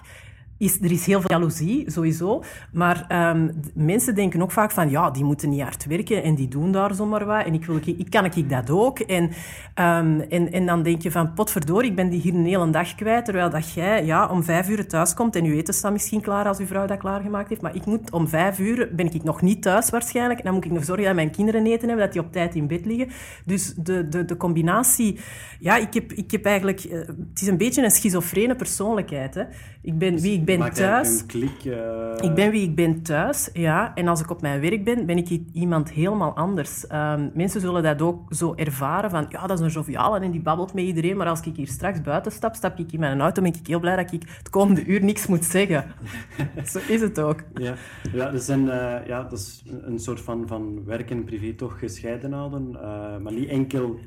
is, 0.58 0.82
er 0.82 0.92
is 0.92 1.06
heel 1.06 1.22
veel 1.22 1.32
jaloezie, 1.32 1.92
sowieso. 1.92 2.44
Maar 2.72 3.30
um, 3.36 3.52
mensen 3.74 4.16
denken 4.16 4.42
ook 4.42 4.52
vaak 4.52 4.72
van, 4.72 4.90
ja, 4.90 5.12
die 5.12 5.24
moeten 5.24 5.50
niet 5.50 5.62
hard 5.62 5.86
werken 5.86 6.24
en 6.24 6.36
die 6.36 6.48
doen 6.48 6.72
daar 6.72 6.94
zomaar 6.94 7.26
wat. 7.26 7.46
En 7.46 7.54
ik, 7.54 7.66
wil, 7.66 7.80
ik, 7.86 8.10
kan 8.10 8.26
ik 8.26 8.50
dat 8.50 8.70
ook? 8.70 9.00
En, 9.00 9.24
um, 9.24 10.20
en, 10.20 10.52
en 10.52 10.66
dan 10.66 10.84
denk 10.84 11.02
je 11.02 11.12
van, 11.12 11.34
potverdorie, 11.34 11.90
ik 11.90 11.96
ben 11.96 12.10
die 12.10 12.22
hier 12.22 12.34
een 12.34 12.46
hele 12.46 12.70
dag 12.70 12.96
kwijt. 12.96 13.26
Terwijl 13.26 13.50
dat 13.50 13.74
jij 13.74 14.06
ja, 14.06 14.28
om 14.28 14.44
vijf 14.44 14.70
uur 14.70 14.88
thuis 14.88 15.14
komt 15.14 15.36
en 15.36 15.44
je 15.44 15.56
eten 15.56 15.74
staat 15.74 15.92
misschien 15.92 16.22
klaar 16.22 16.48
als 16.48 16.60
uw 16.60 16.66
vrouw 16.66 16.86
dat 16.86 16.98
klaargemaakt 16.98 17.50
heeft. 17.50 17.62
Maar 17.62 17.76
ik 17.76 17.86
moet 17.86 18.12
om 18.12 18.28
vijf 18.28 18.60
uur, 18.60 18.90
ben 18.96 19.14
ik 19.14 19.24
nog 19.24 19.42
niet 19.42 19.62
thuis 19.62 19.90
waarschijnlijk. 19.90 20.40
En 20.40 20.46
dan 20.46 20.54
moet 20.54 20.66
ik 20.66 20.72
nog 20.72 20.86
zorgen 20.86 21.06
dat 21.06 21.16
mijn 21.16 21.32
kinderen 21.32 21.66
eten 21.66 21.88
hebben, 21.88 22.06
dat 22.06 22.14
die 22.14 22.22
op 22.22 22.32
tijd 22.32 22.56
in 22.56 22.68
bed 22.68 22.86
liggen. 22.86 23.08
Dus 23.46 23.74
de, 23.76 24.08
de, 24.08 24.26
de 24.26 24.38
combinatie... 24.38 25.20
Ja, 25.60 25.78
ik 25.78 25.94
heb, 25.94 26.14
ik 26.14 26.32
heb 26.32 26.46
eigenlijk... 26.46 26.84
Uh, 26.84 27.00
het 27.00 27.42
is 27.42 27.48
een 27.48 27.58
beetje 27.58 27.84
een 27.84 27.92
schizofrene 27.92 28.56
persoonlijkheid. 28.56 29.36
Hè. 29.36 29.44
Ik 29.82 29.98
ben 29.98 30.20
wie 30.20 30.42
ben 30.48 30.74
thuis. 30.74 31.26
Klik, 31.26 31.66
uh... 31.66 31.76
Ik 32.22 32.34
ben 32.34 32.52
wie 32.52 32.62
ik 32.62 32.76
ben 32.76 33.02
thuis, 33.02 33.50
ja. 33.54 33.96
En 33.96 34.08
als 34.08 34.22
ik 34.22 34.30
op 34.30 34.42
mijn 34.42 34.62
werk 34.62 34.84
ben, 34.84 35.06
ben 35.06 35.18
ik 35.18 35.40
iemand 35.54 35.92
helemaal 35.92 36.36
anders. 36.36 36.86
Um, 36.92 37.32
mensen 37.34 37.62
zullen 37.62 37.84
dat 37.84 38.02
ook 38.02 38.34
zo 38.34 38.54
ervaren 38.56 39.10
van, 39.10 39.26
ja, 39.30 39.48
dat 39.48 39.60
is 39.60 39.66
een 39.66 39.72
joviale 39.72 40.20
en 40.20 40.32
die 40.32 40.42
babbelt 40.42 40.74
met 40.74 40.84
iedereen. 40.84 41.18
Maar 41.18 41.28
als 41.28 41.42
ik 41.42 41.56
hier 41.56 41.68
straks 41.68 42.02
buiten 42.02 42.32
stap, 42.32 42.56
stap 42.56 42.80
ik 42.80 42.92
in 42.92 43.00
mijn 43.00 43.22
auto, 43.22 43.42
ben 43.42 43.54
ik 43.54 43.68
heel 43.68 43.80
blij 43.80 43.96
dat 43.96 44.14
ik 44.14 44.22
het 44.38 44.50
komende 44.50 44.86
uur 44.86 45.04
niks 45.04 45.28
moet 45.28 45.46
zeggen. 45.46 45.86
zo 46.72 46.80
is 46.88 47.02
het 47.02 47.20
ook. 47.20 47.44
Ja, 47.54 47.74
ja, 48.14 48.32
dat, 48.32 48.44
zijn, 48.44 48.66
uh, 48.66 48.96
ja 49.06 49.24
dat 49.24 49.40
is 49.40 49.64
een 49.82 50.00
soort 50.00 50.22
van, 50.22 50.48
van 50.48 50.84
werk 50.86 51.12
en 51.12 51.24
privé 51.24 51.54
toch 51.54 51.80
gescheiden 51.80 52.32
houden. 52.32 52.70
Uh, 52.74 53.18
maar 53.18 53.34
niet 53.34 53.50
enkel 53.50 54.00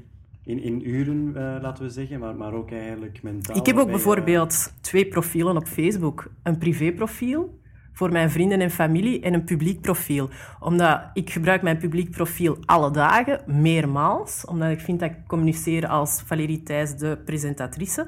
in, 0.51 0.63
in 0.63 0.89
uren, 0.89 1.29
uh, 1.29 1.57
laten 1.63 1.85
we 1.85 1.91
zeggen, 1.91 2.19
maar, 2.19 2.35
maar 2.35 2.53
ook 2.53 2.71
eigenlijk 2.71 3.23
mentaal. 3.23 3.57
Ik 3.57 3.67
heb 3.67 3.77
ook 3.77 3.91
bijvoorbeeld 3.91 4.73
twee 4.81 5.07
profielen 5.07 5.57
op 5.57 5.67
Facebook. 5.67 6.31
Een 6.43 6.59
privéprofiel 6.59 7.59
voor 7.93 8.13
mijn 8.13 8.31
vrienden 8.31 8.61
en 8.61 8.71
familie 8.71 9.21
en 9.21 9.35
een 9.35 9.45
publiek 9.45 9.81
profiel. 9.81 10.29
Omdat 10.61 11.01
ik 11.13 11.31
gebruik 11.31 11.63
mijn 11.63 11.79
publiek 11.79 12.11
profiel 12.11 12.59
alle 12.65 12.91
dagen, 12.91 13.41
meermaals. 13.47 14.45
Omdat 14.45 14.71
ik 14.71 14.81
vind 14.81 15.01
dat 15.01 15.11
ik 15.11 15.17
communiceer 15.27 15.87
als 15.87 16.23
Valerie 16.27 16.63
Thijs, 16.63 16.97
de 16.97 17.19
presentatrice. 17.25 18.07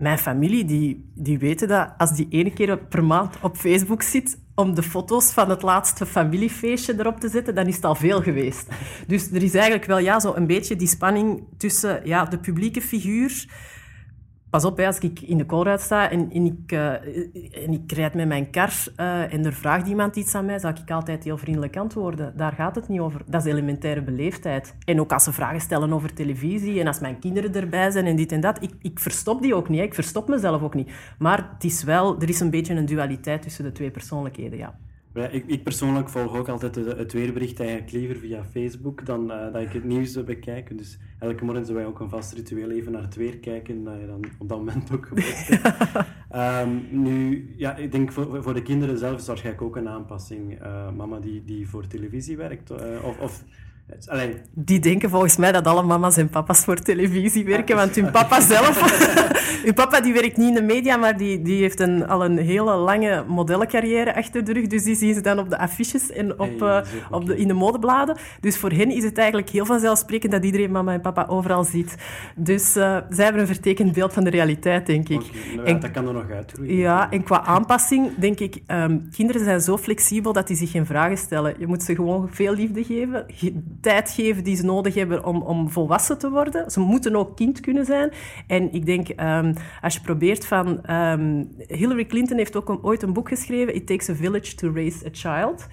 Mijn 0.00 0.18
familie, 0.18 0.64
die, 0.64 1.10
die 1.14 1.38
weten 1.38 1.68
dat 1.68 1.90
als 1.96 2.12
die 2.12 2.26
ene 2.30 2.52
keer 2.52 2.78
per 2.78 3.04
maand 3.04 3.34
op 3.42 3.56
Facebook 3.56 4.02
zit 4.02 4.38
om 4.54 4.74
de 4.74 4.82
foto's 4.82 5.30
van 5.30 5.50
het 5.50 5.62
laatste 5.62 6.06
familiefeestje 6.06 6.94
erop 6.98 7.20
te 7.20 7.28
zetten, 7.28 7.54
dan 7.54 7.66
is 7.66 7.76
het 7.76 7.84
al 7.84 7.94
veel 7.94 8.22
geweest. 8.22 8.68
Dus 9.06 9.30
er 9.30 9.42
is 9.42 9.54
eigenlijk 9.54 9.84
wel 9.84 9.98
ja, 9.98 10.20
zo 10.20 10.34
een 10.34 10.46
beetje 10.46 10.76
die 10.76 10.88
spanning 10.88 11.42
tussen 11.56 12.00
ja, 12.04 12.24
de 12.24 12.38
publieke 12.38 12.80
figuur 12.80 13.46
Pas 14.50 14.64
op, 14.64 14.80
als 14.80 14.98
ik 14.98 15.20
in 15.20 15.38
de 15.38 15.46
koolruit 15.46 15.80
sta 15.80 16.10
en, 16.10 16.30
en, 16.32 16.44
ik, 16.44 16.72
uh, 16.72 16.92
en 17.64 17.72
ik 17.72 17.92
rijd 17.92 18.14
met 18.14 18.28
mijn 18.28 18.50
kar 18.50 18.72
uh, 18.96 19.32
en 19.32 19.44
er 19.44 19.52
vraagt 19.52 19.86
iemand 19.86 20.16
iets 20.16 20.34
aan 20.34 20.44
mij, 20.44 20.58
zal 20.58 20.70
ik 20.70 20.90
altijd 20.90 21.24
heel 21.24 21.38
vriendelijk 21.38 21.76
antwoorden. 21.76 22.32
Daar 22.36 22.52
gaat 22.52 22.74
het 22.74 22.88
niet 22.88 23.00
over. 23.00 23.22
Dat 23.26 23.44
is 23.46 23.52
elementaire 23.52 24.02
beleefdheid. 24.02 24.74
En 24.84 25.00
ook 25.00 25.12
als 25.12 25.24
ze 25.24 25.32
vragen 25.32 25.60
stellen 25.60 25.92
over 25.92 26.14
televisie 26.14 26.80
en 26.80 26.86
als 26.86 27.00
mijn 27.00 27.18
kinderen 27.18 27.54
erbij 27.54 27.90
zijn 27.90 28.06
en 28.06 28.16
dit 28.16 28.32
en 28.32 28.40
dat, 28.40 28.62
ik, 28.62 28.70
ik 28.80 28.98
verstop 28.98 29.42
die 29.42 29.54
ook 29.54 29.68
niet. 29.68 29.80
Ik 29.80 29.94
verstop 29.94 30.28
mezelf 30.28 30.62
ook 30.62 30.74
niet. 30.74 30.90
Maar 31.18 31.50
het 31.52 31.64
is 31.64 31.82
wel, 31.82 32.20
er 32.20 32.28
is 32.28 32.40
een 32.40 32.50
beetje 32.50 32.74
een 32.74 32.86
dualiteit 32.86 33.42
tussen 33.42 33.64
de 33.64 33.72
twee 33.72 33.90
persoonlijkheden, 33.90 34.58
ja. 34.58 34.78
Ja, 35.14 35.28
ik, 35.28 35.46
ik, 35.46 35.62
persoonlijk 35.62 36.08
volg 36.08 36.36
ook 36.36 36.48
altijd 36.48 36.74
het 36.74 37.12
weerbericht 37.12 37.60
eigenlijk 37.60 37.90
liever 37.90 38.16
via 38.16 38.44
Facebook 38.44 39.06
dan 39.06 39.30
uh, 39.30 39.52
dat 39.52 39.62
ik 39.62 39.72
het 39.72 39.84
nieuws 39.84 40.24
bekijk. 40.24 40.78
Dus 40.78 40.98
elke 41.18 41.44
morgen 41.44 41.64
zullen 41.66 41.80
wij 41.80 41.90
ook 41.90 42.00
een 42.00 42.08
vast 42.08 42.32
ritueel 42.32 42.70
even 42.70 42.92
naar 42.92 43.02
het 43.02 43.14
weer 43.14 43.38
kijken, 43.38 43.84
dat 43.84 44.00
je 44.00 44.06
dan 44.06 44.24
op 44.38 44.48
dat 44.48 44.58
moment 44.58 44.92
ook 44.92 45.06
gebeurt. 45.06 45.60
um, 46.34 46.86
nu, 47.02 47.48
ja, 47.56 47.76
ik 47.76 47.92
denk 47.92 48.12
voor, 48.12 48.42
voor 48.42 48.54
de 48.54 48.62
kinderen 48.62 48.98
zelf 48.98 49.18
is 49.18 49.26
waarschijnlijk 49.26 49.64
ook 49.64 49.76
een 49.76 49.88
aanpassing. 49.88 50.62
Uh, 50.62 50.90
mama 50.92 51.18
die, 51.18 51.44
die 51.44 51.68
voor 51.68 51.86
televisie 51.86 52.36
werkt, 52.36 52.70
uh, 52.70 53.04
of, 53.04 53.20
of 53.20 53.44
Allee. 54.06 54.36
Die 54.54 54.78
denken 54.78 55.10
volgens 55.10 55.36
mij 55.36 55.52
dat 55.52 55.66
alle 55.66 55.82
mama's 55.82 56.16
en 56.16 56.28
papa's 56.28 56.64
voor 56.64 56.76
televisie 56.76 57.44
werken, 57.44 57.76
want 57.76 57.94
hun 57.94 58.10
papa 58.10 58.40
zelf... 58.54 58.80
hun 59.64 59.74
papa 59.74 60.00
die 60.00 60.12
werkt 60.12 60.36
niet 60.36 60.48
in 60.48 60.54
de 60.54 60.62
media, 60.62 60.96
maar 60.96 61.16
die, 61.16 61.42
die 61.42 61.60
heeft 61.60 61.80
een, 61.80 62.08
al 62.08 62.24
een 62.24 62.38
hele 62.38 62.76
lange 62.76 63.24
modellencarrière 63.28 64.14
achter 64.14 64.44
de 64.44 64.52
rug. 64.52 64.66
Dus 64.66 64.82
die 64.82 64.96
zien 64.96 65.14
ze 65.14 65.20
dan 65.20 65.38
op 65.38 65.50
de 65.50 65.58
affiches 65.58 66.10
en 66.10 66.40
op, 66.40 66.60
hey, 66.60 66.82
uh, 66.82 66.86
op 67.10 67.26
de, 67.26 67.36
in 67.36 67.48
de 67.48 67.54
modebladen. 67.54 68.16
Dus 68.40 68.56
voor 68.56 68.70
hen 68.70 68.90
is 68.90 69.04
het 69.04 69.18
eigenlijk 69.18 69.48
heel 69.48 69.66
vanzelfsprekend 69.66 70.32
dat 70.32 70.44
iedereen 70.44 70.70
mama 70.70 70.92
en 70.92 71.00
papa 71.00 71.26
overal 71.28 71.64
ziet. 71.64 71.96
Dus 72.36 72.76
uh, 72.76 72.98
zij 73.08 73.24
hebben 73.24 73.40
een 73.40 73.46
vertekend 73.46 73.92
beeld 73.92 74.12
van 74.12 74.24
de 74.24 74.30
realiteit, 74.30 74.86
denk 74.86 75.08
ik. 75.08 75.22
Okay. 75.22 75.54
Nou, 75.54 75.66
en, 75.66 75.80
dat 75.80 75.90
kan 75.90 76.06
er 76.06 76.12
nog 76.12 76.30
uitgroeien. 76.30 76.76
Ja, 76.76 77.10
en 77.10 77.22
qua 77.22 77.44
aanpassing 77.44 78.10
denk 78.18 78.40
ik... 78.40 78.62
Um, 78.66 79.08
kinderen 79.10 79.44
zijn 79.44 79.60
zo 79.60 79.76
flexibel 79.76 80.32
dat 80.32 80.46
die 80.46 80.56
zich 80.56 80.70
geen 80.70 80.86
vragen 80.86 81.18
stellen. 81.18 81.54
Je 81.58 81.66
moet 81.66 81.82
ze 81.82 81.94
gewoon 81.94 82.28
veel 82.30 82.54
liefde 82.54 82.84
geven 82.84 83.26
tijd 83.80 84.10
geven 84.10 84.44
die 84.44 84.56
ze 84.56 84.64
nodig 84.64 84.94
hebben 84.94 85.24
om, 85.24 85.42
om 85.42 85.70
volwassen 85.70 86.18
te 86.18 86.30
worden. 86.30 86.70
Ze 86.70 86.80
moeten 86.80 87.16
ook 87.16 87.36
kind 87.36 87.60
kunnen 87.60 87.84
zijn. 87.84 88.12
En 88.46 88.72
ik 88.72 88.86
denk, 88.86 89.08
um, 89.08 89.54
als 89.80 89.94
je 89.94 90.00
probeert 90.00 90.46
van... 90.46 90.90
Um, 90.90 91.48
Hillary 91.66 92.06
Clinton 92.06 92.36
heeft 92.36 92.56
ook 92.56 92.78
ooit 92.82 93.02
een 93.02 93.12
boek 93.12 93.28
geschreven, 93.28 93.74
It 93.74 93.86
Takes 93.86 94.08
a 94.08 94.14
Village 94.14 94.54
to 94.54 94.72
Raise 94.74 95.06
a 95.06 95.08
Child. 95.12 95.66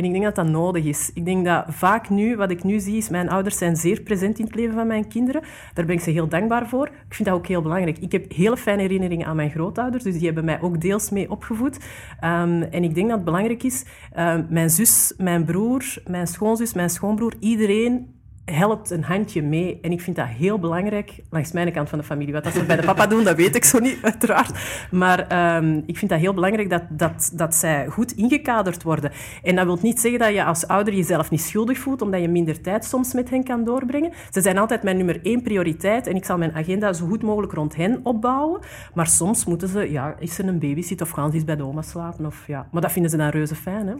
En 0.00 0.06
ik 0.06 0.12
denk 0.12 0.24
dat 0.24 0.34
dat 0.34 0.46
nodig 0.46 0.84
is. 0.84 1.10
Ik 1.14 1.24
denk 1.24 1.44
dat 1.44 1.64
vaak 1.68 2.08
nu, 2.08 2.36
wat 2.36 2.50
ik 2.50 2.64
nu 2.64 2.80
zie, 2.80 2.96
is 2.96 3.08
mijn 3.08 3.28
ouders 3.28 3.58
zijn 3.58 3.76
zeer 3.76 4.00
present 4.00 4.38
in 4.38 4.44
het 4.44 4.54
leven 4.54 4.74
van 4.74 4.86
mijn 4.86 5.08
kinderen. 5.08 5.42
Daar 5.74 5.84
ben 5.84 5.94
ik 5.94 6.00
ze 6.00 6.10
heel 6.10 6.28
dankbaar 6.28 6.68
voor. 6.68 6.86
Ik 6.86 7.14
vind 7.14 7.28
dat 7.28 7.38
ook 7.38 7.46
heel 7.46 7.62
belangrijk. 7.62 7.98
Ik 7.98 8.12
heb 8.12 8.32
hele 8.32 8.56
fijne 8.56 8.82
herinneringen 8.82 9.26
aan 9.26 9.36
mijn 9.36 9.50
grootouders, 9.50 10.04
dus 10.04 10.14
die 10.14 10.24
hebben 10.24 10.44
mij 10.44 10.60
ook 10.60 10.80
deels 10.80 11.10
mee 11.10 11.30
opgevoed. 11.30 11.76
Um, 11.76 12.62
en 12.62 12.84
ik 12.84 12.94
denk 12.94 13.06
dat 13.06 13.16
het 13.16 13.24
belangrijk 13.24 13.62
is, 13.62 13.84
um, 14.18 14.46
mijn 14.48 14.70
zus, 14.70 15.14
mijn 15.16 15.44
broer, 15.44 15.84
mijn 16.06 16.26
schoonzus, 16.26 16.74
mijn 16.74 16.90
schoonbroer, 16.90 17.34
iedereen 17.40 18.19
helpt 18.50 18.90
een 18.90 19.04
handje 19.04 19.42
mee. 19.42 19.78
En 19.82 19.92
ik 19.92 20.00
vind 20.00 20.16
dat 20.16 20.26
heel 20.26 20.58
belangrijk, 20.58 21.22
langs 21.30 21.52
mijn 21.52 21.72
kant 21.72 21.88
van 21.88 21.98
de 21.98 22.04
familie. 22.04 22.32
Wat 22.32 22.44
dat 22.44 22.52
ze 22.52 22.64
bij 22.64 22.76
de 22.76 22.82
papa 22.82 23.06
doen, 23.12 23.24
dat 23.24 23.36
weet 23.36 23.56
ik 23.56 23.64
zo 23.64 23.78
niet, 23.78 23.98
uiteraard. 24.02 24.58
Maar 24.90 25.56
um, 25.56 25.82
ik 25.86 25.98
vind 25.98 26.10
dat 26.10 26.20
heel 26.20 26.34
belangrijk 26.34 26.70
dat, 26.70 26.82
dat, 26.88 27.30
dat 27.34 27.54
zij 27.54 27.86
goed 27.86 28.12
ingekaderd 28.12 28.82
worden. 28.82 29.12
En 29.42 29.56
dat 29.56 29.64
wil 29.64 29.78
niet 29.82 30.00
zeggen 30.00 30.20
dat 30.20 30.32
je 30.32 30.44
als 30.44 30.66
ouder 30.66 30.94
jezelf 30.94 31.30
niet 31.30 31.40
schuldig 31.40 31.78
voelt, 31.78 32.02
omdat 32.02 32.20
je 32.20 32.28
minder 32.28 32.60
tijd 32.60 32.84
soms 32.84 33.12
met 33.12 33.30
hen 33.30 33.44
kan 33.44 33.64
doorbrengen. 33.64 34.12
Ze 34.30 34.40
zijn 34.40 34.58
altijd 34.58 34.82
mijn 34.82 34.96
nummer 34.96 35.20
één 35.22 35.42
prioriteit 35.42 36.06
en 36.06 36.16
ik 36.16 36.24
zal 36.24 36.38
mijn 36.38 36.54
agenda 36.54 36.92
zo 36.92 37.06
goed 37.06 37.22
mogelijk 37.22 37.52
rond 37.52 37.76
hen 37.76 38.00
opbouwen. 38.02 38.60
Maar 38.94 39.06
soms 39.06 39.44
moeten 39.44 39.68
ze, 39.68 39.90
ja, 39.90 40.14
is 40.18 40.38
er 40.38 40.48
een 40.48 40.58
babysit 40.58 41.00
of 41.00 41.10
gaan 41.10 41.30
ze 41.30 41.34
eens 41.34 41.44
bij 41.44 41.56
de 41.56 41.64
oma 41.64 41.82
slapen? 41.82 42.26
Of, 42.26 42.46
ja. 42.46 42.68
Maar 42.72 42.82
dat 42.82 42.92
vinden 42.92 43.10
ze 43.10 43.16
dan 43.16 43.28
reuze 43.28 43.54
fijn, 43.54 43.86
hè? 43.86 43.94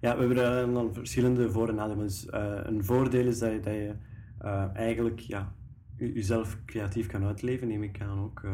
Ja, 0.00 0.16
we 0.16 0.34
hebben 0.34 0.72
dan 0.74 0.94
verschillende 0.94 1.50
voor- 1.50 1.68
en 1.68 1.74
nadelen. 1.74 2.06
Dus, 2.06 2.26
uh, 2.34 2.54
een 2.62 2.84
voordeel 2.84 3.26
is 3.26 3.38
dat 3.38 3.50
je, 3.52 3.60
dat 3.60 3.72
je 3.72 3.92
uh, 4.44 4.64
eigenlijk 4.74 5.20
ja, 5.20 5.52
jezelf 5.96 6.58
creatief 6.66 7.06
kan 7.06 7.24
uitleven, 7.24 7.68
neem 7.68 7.82
ik 7.82 8.00
aan 8.00 8.18
ook. 8.18 8.42
Uh, 8.44 8.52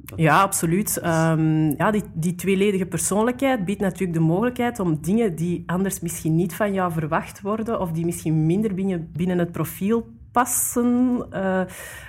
dat 0.00 0.18
ja, 0.18 0.42
absoluut. 0.42 0.96
Um, 1.04 1.76
ja, 1.76 1.90
die, 1.90 2.02
die 2.14 2.34
tweeledige 2.34 2.86
persoonlijkheid 2.86 3.64
biedt 3.64 3.80
natuurlijk 3.80 4.18
de 4.18 4.24
mogelijkheid 4.24 4.78
om 4.78 5.00
dingen 5.00 5.34
die 5.34 5.62
anders 5.66 6.00
misschien 6.00 6.36
niet 6.36 6.54
van 6.54 6.72
jou 6.72 6.92
verwacht 6.92 7.40
worden, 7.40 7.80
of 7.80 7.92
die 7.92 8.04
misschien 8.04 8.46
minder 8.46 8.74
binnen, 8.74 9.10
binnen 9.12 9.38
het 9.38 9.52
profiel 9.52 10.06
passen, 10.32 11.26
uh, 11.32 11.60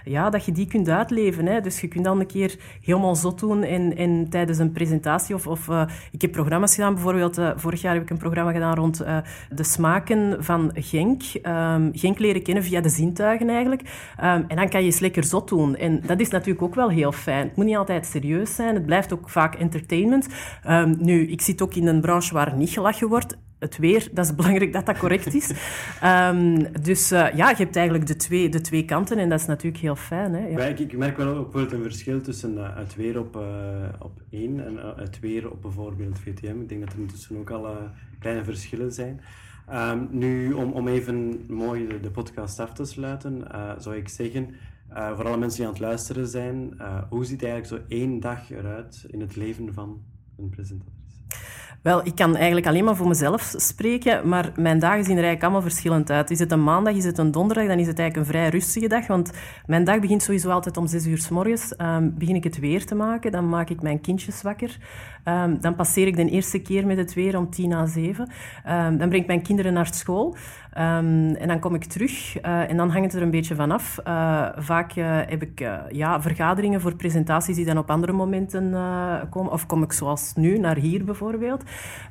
ja, 0.04 0.30
dat 0.30 0.46
je 0.46 0.52
die 0.52 0.68
kunt 0.68 0.90
uitleven. 0.90 1.46
Hè. 1.46 1.62
Dus 1.62 1.82
je 1.82 1.88
kunt 1.88 2.04
dan 2.04 2.20
een 2.20 2.26
keer 2.26 2.56
helemaal 2.82 3.16
zot 3.16 3.40
doen 3.40 3.64
en, 3.64 3.98
en 3.98 4.30
tijdens 4.30 4.58
een 4.58 4.72
presentatie. 4.72 5.36
Of, 5.36 5.48
of 5.48 5.68
uh, 5.68 5.84
ik 6.12 6.22
heb 6.22 6.32
programma's 6.32 6.76
gedaan, 6.76 6.94
bijvoorbeeld 6.94 7.40
uh, 7.40 7.52
vorig 7.56 7.82
jaar 7.82 7.94
heb 7.94 8.04
ik 8.04 8.10
een 8.10 8.18
programma 8.18 8.52
gedaan 8.52 8.76
rond 8.76 8.98
de 9.50 9.64
smaken 9.64 10.44
van 10.44 10.72
Genk. 10.74 11.22
Um, 11.44 11.90
Genk 11.94 12.20
leren 12.20 12.44
kennen 12.44 12.64
via 12.64 12.82
de 12.82 12.90
zintuigen 12.90 13.50
eigenlijk. 13.50 13.82
Um, 13.82 14.46
en 14.48 14.56
dan 14.56 14.70
kan 14.70 14.80
je 14.80 14.86
eens 14.86 15.00
lekker 15.00 15.24
zot 15.24 15.50
doen. 15.50 15.76
En 15.76 16.02
dat 16.06 16.20
is 16.20 16.30
natuurlijk 16.30 16.62
ook 16.62 16.76
wel 16.76 16.90
heel 16.90 17.12
fijn. 17.12 17.48
Het 17.48 17.56
moet 17.56 17.66
niet 17.66 17.76
altijd 17.76 18.06
serieus 18.06 18.56
zijn, 18.56 18.76
het 18.76 18.86
blijft 18.86 19.14
ook 19.14 19.30
vaak 19.30 19.56
entertainment. 19.56 20.28
Um, 20.68 20.96
nu, 21.00 21.28
ik 21.28 21.42
zit 21.42 21.62
ook 21.62 21.76
in 21.76 21.88
een 21.88 22.02
branche 22.02 22.34
waar 22.34 22.56
niet 22.56 22.70
gelachen 22.70 23.08
wordt 23.08 23.38
het 23.62 23.78
weer, 23.78 24.08
dat 24.12 24.26
is 24.26 24.36
belangrijk 24.36 24.74
dat 24.74 24.86
dat 24.86 24.98
correct 24.98 25.34
is. 25.34 25.54
um, 26.04 26.66
dus 26.90 27.12
uh, 27.12 27.34
ja, 27.36 27.50
je 27.50 27.56
hebt 27.56 27.76
eigenlijk 27.76 28.08
de 28.08 28.16
twee, 28.16 28.50
de 28.50 28.62
twee 28.62 28.86
kanten 28.86 29.18
en 29.18 29.30
dat 29.30 29.40
is 29.40 29.46
natuurlijk 29.46 29.82
heel 29.82 29.96
fijn. 29.96 30.34
Hè? 30.34 30.48
Ja. 30.48 30.66
Ik, 30.66 30.80
ik, 30.80 30.98
merk 30.98 31.18
wel 31.18 31.28
ook 31.28 31.52
bijvoorbeeld 31.52 31.72
een 31.72 31.92
verschil 31.92 32.22
tussen 32.22 32.54
uh, 32.54 32.78
het 32.78 32.96
weer 32.96 33.20
op, 33.20 33.36
uh, 33.36 33.44
op 34.00 34.22
één 34.30 34.66
en 34.66 34.78
het 34.96 35.20
weer 35.20 35.52
op 35.52 35.62
bijvoorbeeld 35.62 36.20
VTM. 36.20 36.62
Ik 36.62 36.70
denk 36.70 36.82
dat 36.82 36.94
er 36.94 37.00
intussen 37.00 37.38
ook 37.38 37.50
al 37.50 37.78
kleine 38.20 38.44
verschillen 38.44 38.92
zijn. 38.92 39.22
Um, 39.74 40.08
nu, 40.12 40.54
om, 40.54 40.72
om 40.72 40.88
even 40.88 41.46
mooi 41.48 41.88
de, 41.88 42.00
de 42.00 42.12
podcast 42.12 42.60
af 42.60 42.74
te 42.74 42.86
sluiten, 42.86 43.48
zou 43.78 43.96
ik 43.96 44.10
zeggen, 44.10 44.56
voor 44.90 45.26
alle 45.26 45.38
mensen 45.38 45.58
die 45.58 45.68
aan 45.68 45.74
het 45.74 45.82
luisteren 45.82 46.28
zijn, 46.28 46.82
hoe 47.10 47.26
ziet 47.26 47.44
eigenlijk 47.44 47.84
zo 47.84 47.96
één 47.96 48.20
dag 48.20 48.52
eruit 48.52 49.06
in 49.08 49.22
het 49.22 49.36
leven 49.36 49.74
van 49.74 50.02
een 50.38 50.50
presentator? 50.50 51.01
Wel, 51.82 52.06
ik 52.06 52.16
kan 52.16 52.36
eigenlijk 52.36 52.68
alleen 52.68 52.84
maar 52.84 52.96
voor 52.96 53.08
mezelf 53.08 53.54
spreken, 53.58 54.28
maar 54.30 54.52
mijn 54.56 54.80
dagen 54.80 55.04
zien 55.04 55.18
er 55.18 55.24
eigenlijk 55.24 55.44
allemaal 55.44 55.62
verschillend 55.62 56.12
uit. 56.12 56.32
Is 56.32 56.40
het 56.40 56.52
een 56.52 56.64
maandag, 56.64 56.94
is 56.94 57.06
het 57.06 57.18
een 57.18 57.32
donderdag, 57.32 57.68
dan 57.68 57.80
is 57.80 57.88
het 57.88 58.00
eigenlijk 58.00 58.28
een 58.28 58.34
vrij 58.34 58.50
rustige 58.50 58.88
dag, 58.88 59.08
want 59.08 59.32
mijn 59.66 59.84
dag 59.84 60.00
begint 60.00 60.24
sowieso 60.24 60.50
altijd 60.50 60.78
om 60.78 60.88
zes 60.88 61.06
uur 61.06 61.18
s 61.18 61.30
morgens. 61.30 61.74
Um, 61.78 62.14
begin 62.18 62.36
ik 62.36 62.44
het 62.44 62.60
weer 62.60 62.86
te 62.86 62.96
maken, 62.96 63.32
dan 63.32 63.50
maak 63.50 63.70
ik 63.70 63.82
mijn 63.82 64.02
kindjes 64.02 64.42
wakker. 64.42 64.78
Um, 65.26 65.62
dan 65.62 65.76
passeer 65.76 66.08
ik 66.08 66.16
de 66.16 66.30
eerste 66.30 66.60
keer 66.60 66.86
met 66.86 66.98
het 66.98 67.14
weer 67.14 67.38
om 67.38 67.50
tien 67.50 67.70
na 67.70 67.86
zeven. 67.86 68.30
Um, 68.70 68.98
dan 68.98 69.10
breng 69.10 69.22
ik 69.22 69.28
mijn 69.28 69.42
kinderen 69.42 69.74
naar 69.74 69.94
school. 69.94 70.36
En 70.72 71.48
dan 71.48 71.60
kom 71.60 71.76
ik 71.76 71.84
terug 71.84 72.44
uh, 72.46 72.70
en 72.70 72.78
dan 72.78 72.90
hangt 72.90 73.06
het 73.06 73.16
er 73.16 73.22
een 73.22 73.32
beetje 73.32 73.56
vanaf. 73.56 74.00
Uh, 74.08 74.48
vaak 74.56 74.96
uh, 74.96 75.06
heb 75.26 75.42
ik 75.42 75.60
ja, 75.92 76.22
vergaderingen 76.22 76.82
voor 76.82 76.96
presentaties 76.96 77.56
die 77.56 77.66
dan 77.66 77.78
op 77.78 77.90
andere 77.90 78.12
momenten 78.12 78.76
komen. 79.30 79.52
Of 79.52 79.66
kom 79.66 79.84
ik 79.84 79.92
zoals 79.92 80.34
nu, 80.36 80.58
naar 80.58 80.78
hier 80.78 81.06
bijvoorbeeld. 81.06 81.64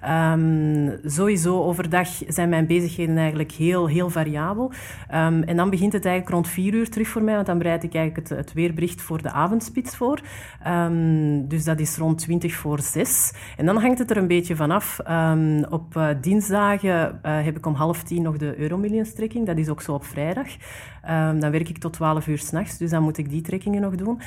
Um, 0.09 0.99
sowieso 1.05 1.63
overdag 1.63 2.09
zijn 2.29 2.49
mijn 2.49 2.67
bezigheden 2.67 3.17
eigenlijk 3.17 3.53
heel, 3.53 3.87
heel 3.87 4.11
variabel. 4.11 4.73
Um, 5.15 5.43
en 5.43 5.57
dan 5.57 5.71
begint 5.71 5.93
het 5.93 6.05
eigenlijk 6.05 6.35
rond 6.35 6.49
vier 6.49 6.75
uur 6.75 6.91
terug 6.91 7.09
voor 7.09 7.23
mij, 7.23 7.35
want 7.35 7.47
dan 7.47 7.59
bereid 7.59 7.83
ik 7.83 7.95
eigenlijk 7.95 8.29
het, 8.29 8.53
weerbericht 8.53 9.03
voor 9.03 9.23
de 9.23 9.31
avondspits 9.31 9.97
voor. 9.97 10.21
dus 11.43 11.65
dat 11.65 11.81
is 11.81 11.97
rond 11.97 12.19
twintig 12.19 12.55
voor 12.55 12.81
zes. 12.81 13.33
En 13.57 13.67
dan 13.67 13.77
hangt 13.77 13.99
het 13.99 14.11
er 14.11 14.17
een 14.17 14.27
beetje 14.27 14.57
vanaf. 14.57 14.99
op 15.71 16.15
dinsdagen 16.21 17.19
heb 17.23 17.57
ik 17.57 17.67
om 17.67 17.75
half 17.75 18.03
tien 18.03 18.23
nog 18.23 18.37
de 18.37 18.59
Euromillions-trekking. 18.59 19.47
Dat 19.47 19.59
is 19.59 19.69
ook 19.69 19.83
zo 19.83 19.93
op 19.93 20.05
vrijdag. 20.05 20.47
Dan 21.39 21.51
werk 21.51 21.69
ik 21.69 21.79
tot 21.79 21.93
12 21.93 22.27
uur 22.27 22.39
s'nachts, 22.39 22.79
dus 22.79 22.91
dan 22.91 23.03
moet 23.03 23.19
ik 23.19 23.31
die 23.31 23.41
trekkingen 23.41 23.81
nog 23.81 23.95
doen. 23.95 24.21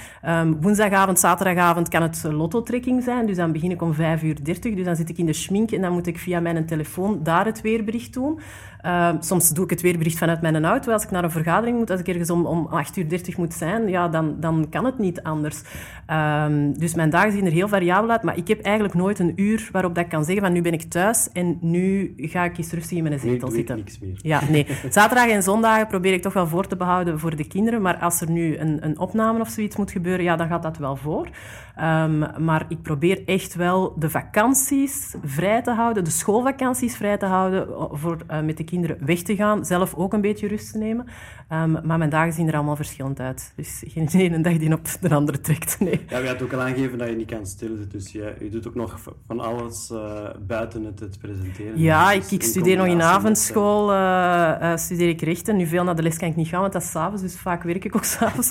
Woensdagavond, 0.61 1.19
zaterdagavond 1.19 1.89
kan 1.89 2.01
het 2.01 2.23
lotto-trekking 2.23 3.03
zijn, 3.03 3.25
dus 3.25 3.35
dan 3.35 3.51
begin 3.51 3.71
ik 3.71 3.81
om 3.81 3.93
5 3.93 4.23
uur 4.23 4.43
30. 4.43 4.75
Dus 4.75 4.85
dan 4.85 4.95
zit 4.95 5.09
ik 5.09 5.17
de 5.25 5.33
schmink 5.33 5.71
en 5.71 5.81
dan 5.81 5.93
moet 5.93 6.07
ik 6.07 6.17
via 6.17 6.39
mijn 6.39 6.65
telefoon 6.65 7.23
daar 7.23 7.45
het 7.45 7.61
weerbericht 7.61 8.13
doen. 8.13 8.39
Um, 8.85 9.21
soms 9.21 9.49
doe 9.49 9.63
ik 9.63 9.69
het 9.69 9.81
weerbericht 9.81 10.17
vanuit 10.17 10.41
mijn 10.41 10.65
auto. 10.65 10.91
Als 10.91 11.03
ik 11.03 11.11
naar 11.11 11.23
een 11.23 11.31
vergadering 11.31 11.77
moet, 11.77 11.89
als 11.89 11.99
ik 11.99 12.07
ergens 12.07 12.29
om, 12.29 12.45
om 12.45 12.65
8 12.65 12.97
uur 12.97 13.09
30 13.09 13.37
moet 13.37 13.53
zijn, 13.53 13.87
ja, 13.87 14.07
dan, 14.07 14.35
dan 14.39 14.67
kan 14.69 14.85
het 14.85 14.99
niet 14.99 15.23
anders. 15.23 15.61
dus 16.77 16.93
mijn 16.95 17.09
dagen 17.09 17.31
zien 17.31 17.45
er 17.45 17.51
heel 17.51 17.67
variabel 17.67 18.09
uit, 18.09 18.23
maar 18.23 18.37
ik 18.37 18.47
heb 18.47 18.61
eigenlijk 18.61 18.95
nooit 18.95 19.19
een 19.19 19.33
uur 19.35 19.69
waarop 19.71 19.95
dat 19.95 20.03
ik 20.03 20.09
kan 20.09 20.23
zeggen 20.23 20.43
van 20.43 20.53
nu 20.53 20.61
ben 20.61 20.73
ik 20.73 20.83
thuis 20.83 21.29
en 21.31 21.57
nu 21.61 22.13
ga 22.17 22.43
ik 22.43 22.57
eens 22.57 22.71
rustig 22.71 22.97
in 22.97 23.03
mijn 23.03 23.19
zetel 23.19 23.47
nee, 23.47 23.57
zitten. 23.57 23.75
Niks 23.75 23.99
meer. 23.99 24.19
Ja, 24.21 24.41
nee. 24.49 24.67
Zaterdag 24.89 25.27
en 25.27 25.43
zondagen 25.43 25.87
probeer 25.87 26.13
ik 26.13 26.21
toch 26.21 26.33
wel 26.33 26.47
voor 26.47 26.67
te 26.67 26.75
behouden 26.75 27.19
voor 27.19 27.35
de 27.35 27.47
kinderen. 27.47 27.81
Maar 27.81 27.97
als 27.97 28.21
er 28.21 28.29
nu 28.29 28.57
een, 28.57 28.85
een 28.85 28.99
opname 28.99 29.39
of 29.39 29.49
zoiets 29.49 29.75
moet 29.75 29.91
gebeuren, 29.91 30.23
ja, 30.23 30.35
dan 30.35 30.47
gaat 30.47 30.63
dat 30.63 30.77
wel 30.77 30.95
voor. 30.95 31.29
Um, 31.81 32.25
maar 32.43 32.65
ik 32.67 32.81
probeer 32.81 33.23
echt 33.25 33.55
wel 33.55 33.93
de 33.99 34.09
vakanties 34.09 35.15
vrij 35.23 35.61
te 35.61 35.71
houden, 35.71 36.03
de 36.03 36.09
schoolvakanties 36.09 36.95
vrij 36.95 37.17
te 37.17 37.25
houden 37.25 37.67
voor, 37.91 38.17
uh, 38.31 38.41
met 38.41 38.57
de 38.57 38.63
kinderen 38.63 38.72
kinderen 38.73 39.05
weg 39.05 39.21
te 39.21 39.35
gaan, 39.35 39.65
zelf 39.65 39.93
ook 39.95 40.13
een 40.13 40.21
beetje 40.21 40.47
rust 40.47 40.71
te 40.71 40.77
nemen. 40.77 41.05
Ehm, 41.47 41.71
maar 41.87 41.97
mijn 41.97 42.09
dagen 42.09 42.33
zien 42.33 42.47
er 42.47 42.55
allemaal 42.55 42.75
verschillend 42.75 43.19
uit. 43.19 43.53
Dus 43.55 43.83
geen 43.87 44.07
ene 44.07 44.41
dag 44.41 44.57
die 44.57 44.73
op 44.73 44.87
de 45.01 45.15
andere 45.15 45.41
trekt. 45.41 45.79
Nee. 45.79 46.01
Ja, 46.09 46.17
je 46.17 46.27
had 46.27 46.41
ook 46.41 46.53
al 46.53 46.61
aangegeven 46.61 46.97
dat 46.97 47.09
je 47.09 47.15
niet 47.15 47.31
kan 47.31 47.45
stilzitten. 47.45 47.99
Dus 47.99 48.11
je, 48.11 48.33
je 48.39 48.49
doet 48.49 48.67
ook 48.67 48.75
nog 48.75 48.99
van 49.27 49.39
alles 49.39 49.89
uh, 49.91 50.29
buiten 50.47 50.83
het, 50.83 50.99
het, 50.99 51.19
presenteren. 51.19 51.79
Ja, 51.79 52.13
dus 52.13 52.25
ik, 52.25 52.31
ik 52.31 52.43
studeer 52.43 52.77
nog 52.77 52.85
in 52.85 53.01
avondschool. 53.01 53.91
Uh, 53.93 54.75
studeer 54.75 55.09
ik 55.09 55.21
rechten. 55.21 55.55
Nu 55.55 55.65
veel 55.65 55.83
naar 55.83 55.95
de 55.95 56.01
les 56.01 56.17
kan 56.17 56.27
ik 56.27 56.35
niet 56.35 56.47
gaan, 56.47 56.61
want 56.61 56.73
dat 56.73 56.81
is 56.81 56.91
s'avonds. 56.91 57.21
Dus 57.21 57.37
vaak 57.37 57.63
werk 57.63 57.85
ik 57.85 57.95
ook 57.95 58.03
s'avonds. 58.15 58.49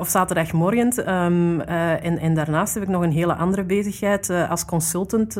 Of 0.00 0.08
zaterdagmorgen. 0.08 1.14
Um, 1.14 1.60
en, 1.60 2.18
en 2.18 2.34
daarnaast 2.34 2.74
heb 2.74 2.82
ik 2.82 2.88
nog 2.88 3.02
een 3.02 3.12
hele 3.12 3.34
andere 3.34 3.64
bezigheid 3.64 4.30
als 4.30 4.64
consultant 4.64 5.36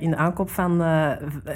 in 0.00 0.10
de 0.10 0.16
aankoop 0.16 0.50
van 0.50 0.82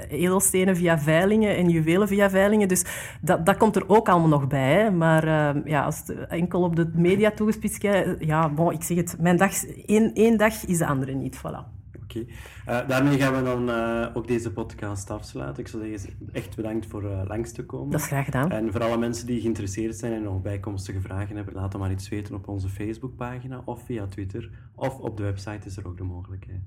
edelstenen 0.09 0.77
via 0.77 0.99
veilingen 0.99 1.54
en 1.57 1.69
juwelen 1.69 2.09
via 2.09 2.31
veilingen. 2.31 2.69
Dus 2.69 2.85
dat, 3.21 3.47
dat 3.47 3.57
komt 3.57 3.77
er 3.77 3.89
ook 3.89 4.09
allemaal 4.09 4.29
nog 4.29 4.47
bij. 4.47 4.73
Hè. 4.73 4.91
Maar 4.91 5.27
ja, 5.69 5.85
als 5.85 5.99
het 5.99 6.27
enkel 6.27 6.63
op 6.63 6.77
de 6.77 6.91
media 6.95 7.31
toegespitst 7.31 7.83
ja, 8.19 8.49
bon, 8.49 8.73
ik 8.73 8.83
zeg 8.83 8.97
het, 8.97 9.17
mijn 9.21 9.37
dag, 9.37 9.65
één, 9.65 10.13
één 10.15 10.37
dag 10.37 10.65
is 10.67 10.79
de 10.79 10.87
andere 10.87 11.13
niet. 11.15 11.39
Voilà. 11.39 11.83
Oké. 12.15 12.19
Okay. 12.19 12.83
Uh, 12.83 12.89
daarmee 12.89 13.19
gaan 13.19 13.35
we 13.35 13.43
dan 13.43 13.69
uh, 13.69 14.07
ook 14.15 14.27
deze 14.27 14.53
podcast 14.53 15.11
afsluiten. 15.11 15.63
Ik 15.63 15.69
zou 15.69 15.83
zeggen, 15.97 16.11
echt 16.33 16.57
bedankt 16.57 16.87
voor 16.87 17.03
uh, 17.03 17.21
langs 17.27 17.53
te 17.53 17.65
komen. 17.65 17.91
Dat 17.91 18.01
is 18.01 18.07
graag 18.07 18.25
gedaan. 18.25 18.51
En 18.51 18.73
voor 18.73 18.83
alle 18.83 18.99
mensen 18.99 19.27
die 19.27 19.41
geïnteresseerd 19.41 19.97
zijn 19.97 20.13
en 20.13 20.23
nog 20.23 20.43
bijkomstige 20.43 21.01
vragen 21.01 21.37
hebben, 21.37 21.55
laat 21.55 21.73
dan 21.73 21.81
maar 21.81 21.91
iets 21.91 22.09
weten 22.09 22.35
op 22.35 22.49
onze 22.49 22.69
Facebookpagina 22.69 23.63
of 23.65 23.83
via 23.85 24.07
Twitter. 24.07 24.51
Of 24.75 24.99
op 24.99 25.17
de 25.17 25.23
website 25.23 25.67
is 25.67 25.77
er 25.77 25.87
ook 25.87 25.97
de 25.97 26.05
mogelijkheid. 26.05 26.61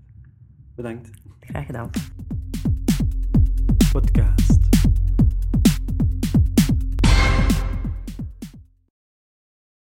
Bedankt. 0.76 1.10
Graag 1.40 1.66
gedaan. 1.66 1.90
Podcast. 3.92 4.57